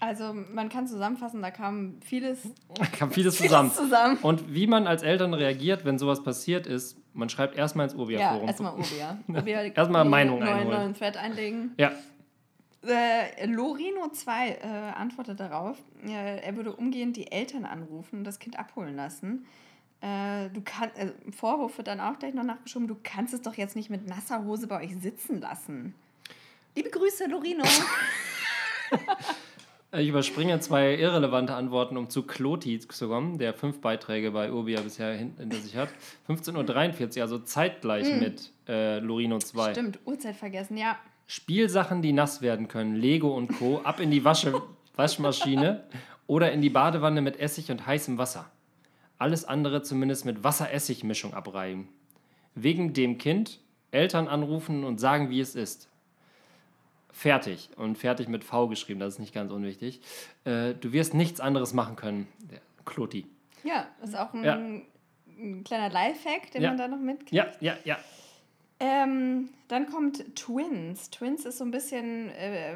[0.00, 2.42] Also man kann zusammenfassen, da kam vieles,
[2.74, 3.70] da kam vieles, zusammen.
[3.70, 4.18] vieles zusammen.
[4.22, 8.40] Und wie man als Eltern reagiert, wenn sowas passiert ist, man schreibt erstmal ins Urbia-Forum.
[8.40, 9.18] Ja, erstmal Urbia.
[9.28, 10.76] Urbia erstmal Meinung einholen.
[10.76, 11.72] neuen Thread einlegen.
[11.78, 11.92] Ja.
[12.84, 14.66] Äh, Lorino 2 äh,
[14.96, 19.46] antwortet darauf, äh, er würde umgehend die Eltern anrufen und das Kind abholen lassen.
[20.00, 23.54] Äh, du kannst, also Vorwurf wird dann auch gleich noch nachgeschoben, du kannst es doch
[23.54, 25.94] jetzt nicht mit nasser Hose bei euch sitzen lassen.
[26.74, 27.64] Liebe Grüße, Lorino.
[29.94, 34.80] Ich überspringe zwei irrelevante Antworten, um zu Kloti zu kommen, der fünf Beiträge bei Urbia
[34.80, 35.90] bisher hinter sich hat.
[36.30, 38.18] 15.43 Uhr, also zeitgleich mm.
[38.18, 39.72] mit äh, Lorino 2.
[39.72, 40.96] Stimmt, Uhrzeit vergessen, ja.
[41.32, 44.60] Spielsachen, die nass werden können, Lego und Co., ab in die Wasche,
[44.96, 45.82] Waschmaschine
[46.26, 48.50] oder in die Badewanne mit Essig und heißem Wasser.
[49.16, 51.88] Alles andere zumindest mit Wasser-Essig-Mischung abreiben.
[52.54, 53.60] Wegen dem Kind
[53.92, 55.88] Eltern anrufen und sagen, wie es ist
[57.10, 60.02] fertig und fertig mit V geschrieben, das ist nicht ganz unwichtig.
[60.44, 63.24] Äh, du wirst nichts anderes machen können, der Kloti.
[63.64, 64.56] Ja, ist auch ein, ja.
[64.56, 66.68] ein kleiner Lifehack, den ja.
[66.68, 67.32] man da noch mitkriegt.
[67.32, 67.96] Ja, ja, ja.
[68.82, 71.10] Ähm, dann kommt Twins.
[71.10, 72.74] Twins ist so ein bisschen, äh,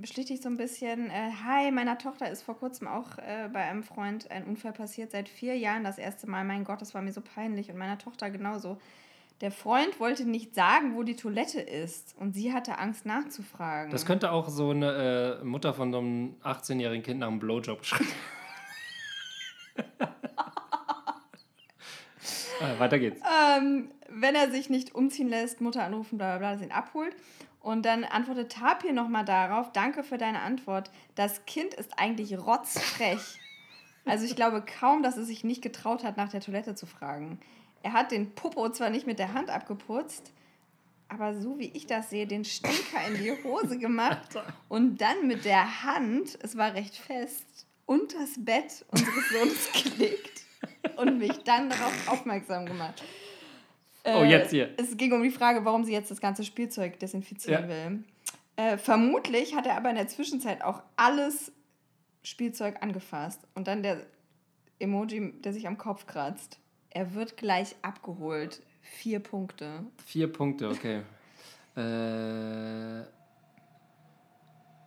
[0.00, 3.82] beschlichtigt so ein bisschen, äh, hi, meiner Tochter ist vor kurzem auch äh, bei einem
[3.82, 6.44] Freund ein Unfall passiert, seit vier Jahren das erste Mal.
[6.44, 8.78] Mein Gott, das war mir so peinlich und meiner Tochter genauso.
[9.42, 13.92] Der Freund wollte nicht sagen, wo die Toilette ist und sie hatte Angst nachzufragen.
[13.92, 17.84] Das könnte auch so eine äh, Mutter von so einem 18-jährigen Kind nach einem Blowjob
[17.84, 18.08] schreiben.
[22.60, 23.20] äh, weiter geht's.
[23.58, 27.14] Ähm, wenn er sich nicht umziehen lässt, Mutter anrufen, bla bla bla, das ihn abholt.
[27.60, 30.90] Und dann antwortet Tapir nochmal darauf, danke für deine Antwort.
[31.14, 33.40] Das Kind ist eigentlich rotzfrech.
[34.04, 37.40] Also ich glaube kaum, dass es sich nicht getraut hat, nach der Toilette zu fragen.
[37.82, 40.32] Er hat den Popo zwar nicht mit der Hand abgeputzt,
[41.08, 44.28] aber so wie ich das sehe, den Stinker in die Hose gemacht
[44.68, 50.42] und dann mit der Hand, es war recht fest, unters Bett unseres Sohnes gelegt
[50.96, 53.02] und mich dann darauf aufmerksam gemacht.
[54.04, 54.70] Oh, äh, jetzt hier.
[54.76, 57.68] Es ging um die Frage, warum sie jetzt das ganze Spielzeug desinfizieren ja.
[57.68, 58.04] will.
[58.56, 61.52] Äh, vermutlich hat er aber in der Zwischenzeit auch alles
[62.22, 63.40] Spielzeug angefasst.
[63.54, 64.06] Und dann der
[64.78, 66.58] Emoji, der sich am Kopf kratzt.
[66.90, 68.62] Er wird gleich abgeholt.
[68.80, 69.84] Vier Punkte.
[70.04, 71.02] Vier Punkte, okay.
[71.74, 73.04] äh,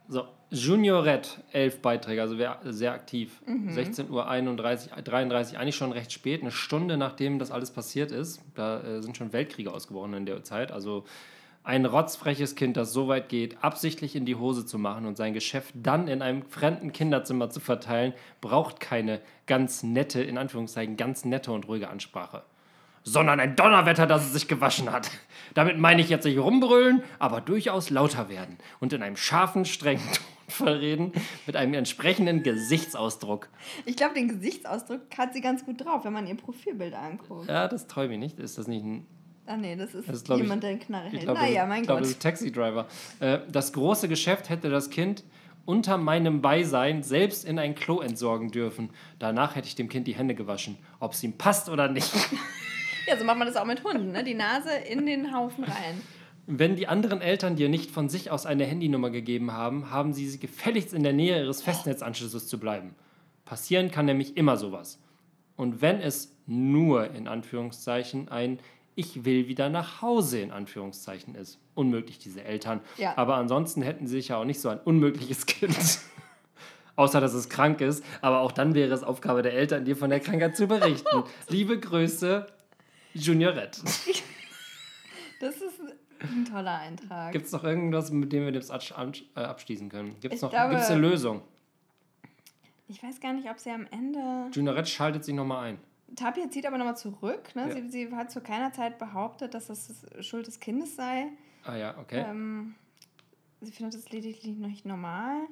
[0.07, 3.41] so, Juniorette, elf Beiträge, also sehr aktiv.
[3.45, 3.71] Mhm.
[3.71, 8.41] 16 Uhr 31, 33, eigentlich schon recht spät, eine Stunde nachdem das alles passiert ist.
[8.55, 10.71] Da äh, sind schon Weltkriege ausgebrochen in der Zeit.
[10.71, 11.03] Also
[11.63, 15.33] ein rotzfreches Kind, das so weit geht, absichtlich in die Hose zu machen und sein
[15.33, 21.25] Geschäft dann in einem fremden Kinderzimmer zu verteilen, braucht keine ganz nette, in Anführungszeichen, ganz
[21.25, 22.43] nette und ruhige Ansprache.
[23.03, 25.11] Sondern ein Donnerwetter, dass es sich gewaschen hat.
[25.55, 30.03] Damit meine ich jetzt nicht rumbrüllen, aber durchaus lauter werden und in einem scharfen, strengen
[30.13, 31.11] Ton verreden
[31.45, 33.49] mit einem entsprechenden Gesichtsausdruck.
[33.85, 37.49] Ich glaube, den Gesichtsausdruck hat sie ganz gut drauf, wenn man ihr Profilbild anguckt.
[37.49, 38.39] Ja, das träume ich nicht.
[38.39, 39.05] Ist das nicht ein
[39.49, 41.21] Ah nee, das ist, das ist jemand, der eine Knarre hält.
[41.23, 41.87] Glaube, naja, mein ich Gott.
[41.87, 42.85] Glaube, das ist Taxi Driver.
[43.21, 45.23] Äh, das große Geschäft hätte das Kind
[45.65, 48.89] unter meinem Beisein selbst in ein Klo entsorgen dürfen.
[49.19, 52.13] Danach hätte ich dem Kind die Hände gewaschen, ob es ihm passt oder nicht.
[53.07, 54.23] ja, so macht man das auch mit Hunden, ne?
[54.25, 56.01] Die Nase in den Haufen rein.
[56.47, 60.27] Wenn die anderen Eltern dir nicht von sich aus eine Handynummer gegeben haben, haben sie
[60.29, 62.95] sie gefälligst in der Nähe ihres Festnetzanschlusses zu bleiben.
[63.45, 64.99] Passieren kann nämlich immer sowas.
[65.57, 68.59] Und wenn es nur in Anführungszeichen ein
[68.97, 71.59] ich will wieder nach Hause in Anführungszeichen ist.
[71.75, 72.81] Unmöglich, diese Eltern.
[72.97, 73.15] Ja.
[73.15, 75.77] Aber ansonsten hätten sie sich ja auch nicht so ein unmögliches Kind.
[76.95, 78.03] Außer, dass es krank ist.
[78.21, 81.23] Aber auch dann wäre es Aufgabe der Eltern, dir von der Krankheit zu berichten.
[81.47, 82.47] Liebe Grüße,
[83.13, 83.81] Juniorette.
[85.39, 85.79] Das ist
[86.21, 87.31] ein toller Eintrag.
[87.31, 90.19] Gibt es noch irgendwas, mit dem wir das äh, abschließen können?
[90.19, 91.41] Gibt es eine Lösung?
[92.87, 94.49] Ich weiß gar nicht, ob sie am Ende.
[94.53, 95.79] Juniorette schaltet sich nochmal ein.
[96.15, 97.53] Tapia zieht aber nochmal zurück.
[97.55, 97.67] Ne?
[97.67, 97.75] Ja.
[97.75, 101.27] Sie, sie, hat zu keiner Zeit behauptet, dass das Schuld des Kindes sei.
[101.65, 102.23] Ah ja, okay.
[102.27, 102.75] Ähm,
[103.61, 105.47] sie findet es lediglich noch nicht normal.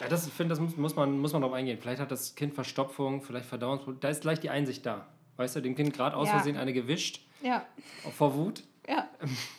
[0.00, 1.78] Ja, das, ich finde, das muss, muss, man, muss man darauf eingehen.
[1.78, 4.00] Vielleicht hat das Kind Verstopfung, vielleicht Verdauungsprobleme.
[4.00, 5.06] Da ist gleich die Einsicht da.
[5.36, 6.34] Weißt du, dem Kind gerade aus ja.
[6.34, 7.20] Versehen eine gewischt.
[7.46, 7.64] Ja.
[8.16, 8.64] Vor Wut.
[8.88, 9.08] Ja.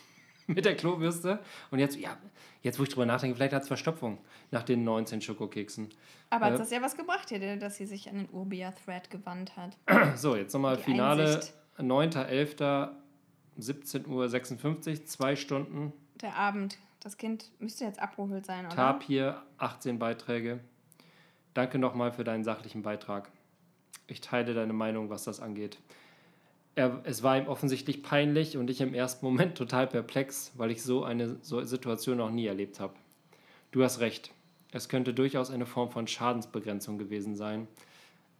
[0.46, 1.40] Mit der Klobürste.
[1.70, 2.16] Und jetzt, ja,
[2.62, 4.18] jetzt wo ich drüber nachdenke, vielleicht hat es Verstopfung
[4.50, 5.88] nach den 19 Schokokeksen.
[6.30, 9.56] Aber äh, hat das ja was gebracht hier, dass sie sich an den Urbia-Thread gewandt
[9.56, 9.76] hat.
[10.16, 11.40] So, jetzt nochmal Finale.
[11.78, 12.90] 9.11.
[13.58, 15.92] 17.56 Uhr, zwei Stunden.
[16.20, 16.78] Der Abend.
[17.00, 18.74] Das Kind müsste jetzt abgeholt sein, oder?
[18.74, 20.60] Tapir, 18 Beiträge.
[21.54, 23.30] Danke nochmal für deinen sachlichen Beitrag.
[24.06, 25.78] Ich teile deine Meinung, was das angeht.
[26.74, 30.82] Er, es war ihm offensichtlich peinlich und ich im ersten Moment total perplex, weil ich
[30.82, 32.94] so eine so Situation noch nie erlebt habe.
[33.70, 34.32] Du hast recht.
[34.70, 37.68] Es könnte durchaus eine Form von Schadensbegrenzung gewesen sein.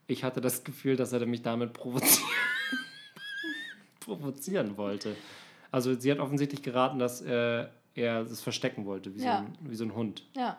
[0.06, 2.28] Ich hatte das Gefühl, dass er mich damit provozieren,
[4.00, 5.16] provozieren wollte.
[5.70, 9.38] Also sie hat offensichtlich geraten, dass äh, er es verstecken wollte, wie, ja.
[9.38, 10.24] so ein, wie so ein Hund.
[10.36, 10.58] Ja.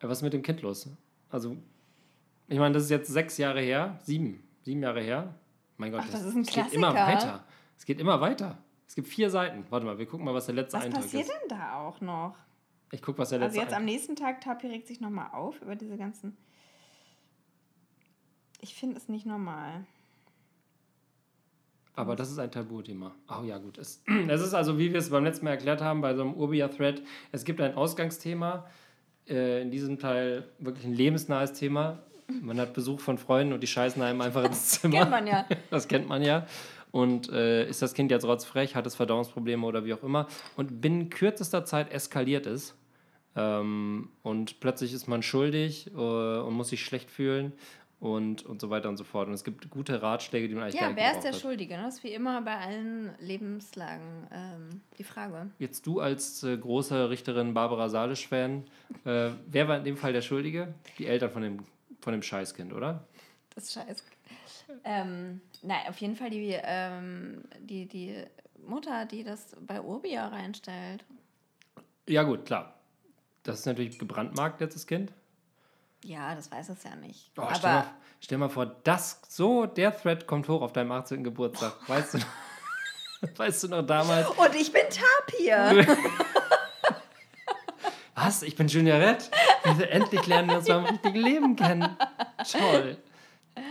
[0.00, 0.88] Was ist mit dem Kind los?
[1.28, 1.56] Also,
[2.48, 5.34] ich meine, das ist jetzt sechs Jahre her, sieben, sieben Jahre her.
[5.80, 6.64] Mein Gott, Ach, das, das, ist ein Klassiker.
[6.64, 7.44] geht immer weiter.
[7.78, 8.58] Es geht immer weiter.
[8.86, 9.64] Es gibt vier Seiten.
[9.70, 11.14] Warte mal, wir gucken mal, was der letzte was Eintrag ist.
[11.14, 12.36] Was passiert denn da auch noch?
[12.92, 15.30] Ich gucke, was der also letzte Also jetzt am nächsten Tag, Tapi regt sich nochmal
[15.32, 16.36] auf über diese ganzen...
[18.60, 19.86] Ich finde es nicht normal.
[21.94, 23.14] Aber das ist ein Tabuthema.
[23.30, 23.78] Oh ja, gut.
[23.78, 26.34] Es, es ist also, wie wir es beim letzten Mal erklärt haben, bei so einem
[26.34, 27.02] Urbia-Thread,
[27.32, 28.66] es gibt ein Ausgangsthema,
[29.26, 32.02] äh, in diesem Teil wirklich ein lebensnahes Thema.
[32.42, 34.98] Man hat Besuch von Freunden und die scheißen einem einfach ins Zimmer.
[34.98, 35.46] kennt man ja.
[35.70, 36.46] Das kennt man ja.
[36.92, 40.26] Und äh, ist das Kind jetzt rotzfrech, hat es Verdauungsprobleme oder wie auch immer.
[40.56, 42.74] Und binnen kürzester Zeit eskaliert es.
[43.36, 47.52] Ähm, und plötzlich ist man schuldig äh, und muss sich schlecht fühlen
[48.00, 49.28] und, und so weiter und so fort.
[49.28, 51.40] Und es gibt gute Ratschläge, die man eigentlich Ja, wer ist der hat.
[51.40, 51.76] Schuldige?
[51.76, 55.50] Das ist wie immer bei allen Lebenslagen ähm, die Frage.
[55.58, 58.64] Jetzt du als äh, große Richterin Barbara Salisch-Fan,
[59.04, 60.74] äh, wer war in dem Fall der Schuldige?
[60.98, 61.58] Die Eltern von dem,
[62.00, 63.06] von dem Scheißkind, oder?
[63.54, 64.16] Das Scheißkind.
[64.84, 68.24] Ähm, nein, auf jeden Fall die, ähm, die, die
[68.66, 71.04] Mutter, die das bei Urbia reinstellt.
[72.08, 72.74] Ja, gut, klar.
[73.42, 75.12] Das ist natürlich gebrandmarkt, jetzt das Kind.
[76.04, 77.30] Ja, das weiß es ja nicht.
[77.36, 80.92] Oh, Aber stell mal, stell, mal, vor, das so, der Thread kommt hoch auf deinem
[80.92, 81.24] 18.
[81.24, 81.76] Geburtstag.
[81.88, 82.18] Weißt du,
[83.36, 84.28] weißt du noch damals?
[84.30, 85.86] Und ich bin Tapir.
[88.14, 88.42] Was?
[88.42, 89.30] Ich bin Juniorette?
[89.78, 91.88] Endlich lernen wir uns beim richtigen Leben kennen.
[92.50, 92.96] Toll.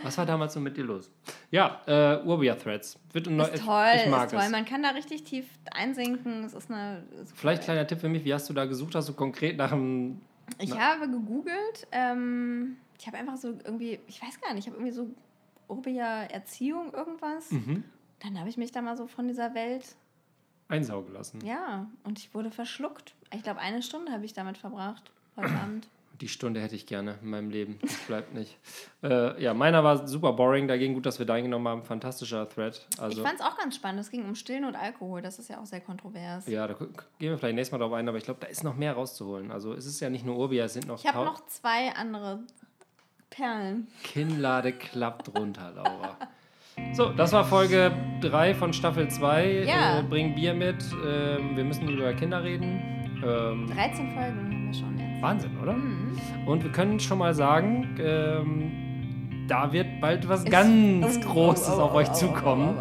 [0.04, 1.10] Was war damals so mit dir los?
[1.52, 3.00] Ja, äh, Urbia-Threads.
[3.12, 4.41] Wird ein ist toll, ich mag ist toll.
[4.43, 4.52] Es.
[4.52, 6.43] Man kann da richtig tief einsinken.
[6.43, 7.04] Es ist eine.
[7.34, 8.95] Vielleicht kleiner Tipp für mich, wie hast du da gesucht?
[8.95, 10.22] Hast du konkret nach einem
[10.58, 10.80] ich Na.
[10.80, 11.88] habe gegoogelt.
[11.91, 15.10] Ähm, ich habe einfach so irgendwie, ich weiß gar nicht, ich habe irgendwie so
[15.68, 17.52] Urbia Erziehung irgendwas.
[17.52, 17.84] Mhm.
[18.20, 19.95] Dann habe ich mich da mal so von dieser Welt
[20.68, 21.39] einsaugen lassen.
[21.45, 23.16] Ja, und ich wurde verschluckt.
[23.34, 25.88] Ich glaube, eine Stunde habe ich damit verbracht heute Abend.
[26.22, 27.80] Die Stunde hätte ich gerne in meinem Leben.
[27.82, 28.58] Das bleibt nicht.
[29.02, 30.68] Äh, ja, meiner war super boring.
[30.68, 31.84] Dagegen gut, dass wir da genommen haben.
[31.84, 32.86] Fantastischer Thread.
[32.98, 34.02] Also, ich fand es auch ganz spannend.
[34.02, 35.22] Es ging um Stillen und Alkohol.
[35.22, 36.46] Das ist ja auch sehr kontrovers.
[36.48, 38.08] Ja, da gehen wir vielleicht nächstes Mal drauf ein.
[38.10, 39.52] Aber ich glaube, da ist noch mehr rauszuholen.
[39.52, 41.00] Also es ist ja nicht nur Urbia, es sind noch...
[41.00, 42.42] Ich habe noch zwei andere
[43.30, 43.88] Perlen.
[44.04, 46.18] Kinnlade klappt runter, Laura.
[46.94, 49.64] So, das war Folge 3 von Staffel 2.
[49.64, 50.00] Ja.
[50.00, 50.84] Äh, bring Bier mit.
[51.06, 53.22] Ähm, wir müssen über Kinder reden.
[53.24, 54.49] Ähm, 13 Folgen
[55.22, 55.74] Wahnsinn, oder?
[55.74, 56.18] Mhm.
[56.46, 58.72] Und wir können schon mal sagen, ähm,
[59.50, 62.78] da wird bald was Ist, ganz oh, Großes oh, oh, auf euch zukommen.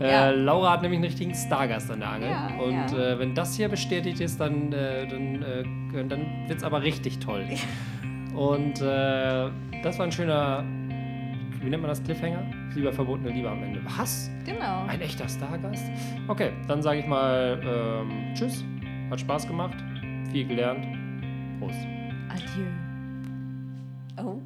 [0.00, 0.30] Äh, ja.
[0.30, 2.30] Laura hat nämlich einen richtigen Stargast an der Angel.
[2.30, 3.12] Ja, und ja.
[3.12, 7.18] Äh, wenn das hier bestätigt ist, dann, äh, dann, äh, dann wird es aber richtig
[7.18, 7.44] toll.
[8.34, 9.50] und äh,
[9.82, 10.64] das war ein schöner,
[11.60, 12.42] wie nennt man das, Cliffhanger?
[12.74, 13.80] Lieber verbotene Liebe am Ende.
[13.96, 14.30] Was?
[14.44, 14.84] Genau.
[14.86, 15.90] Ein echter Stargast?
[16.28, 18.64] Okay, dann sage ich mal ähm, Tschüss.
[19.10, 19.76] Hat Spaß gemacht.
[20.30, 20.99] Viel gelernt.
[21.60, 21.76] Prost.
[22.30, 22.72] Adieu.
[24.16, 24.40] Oh.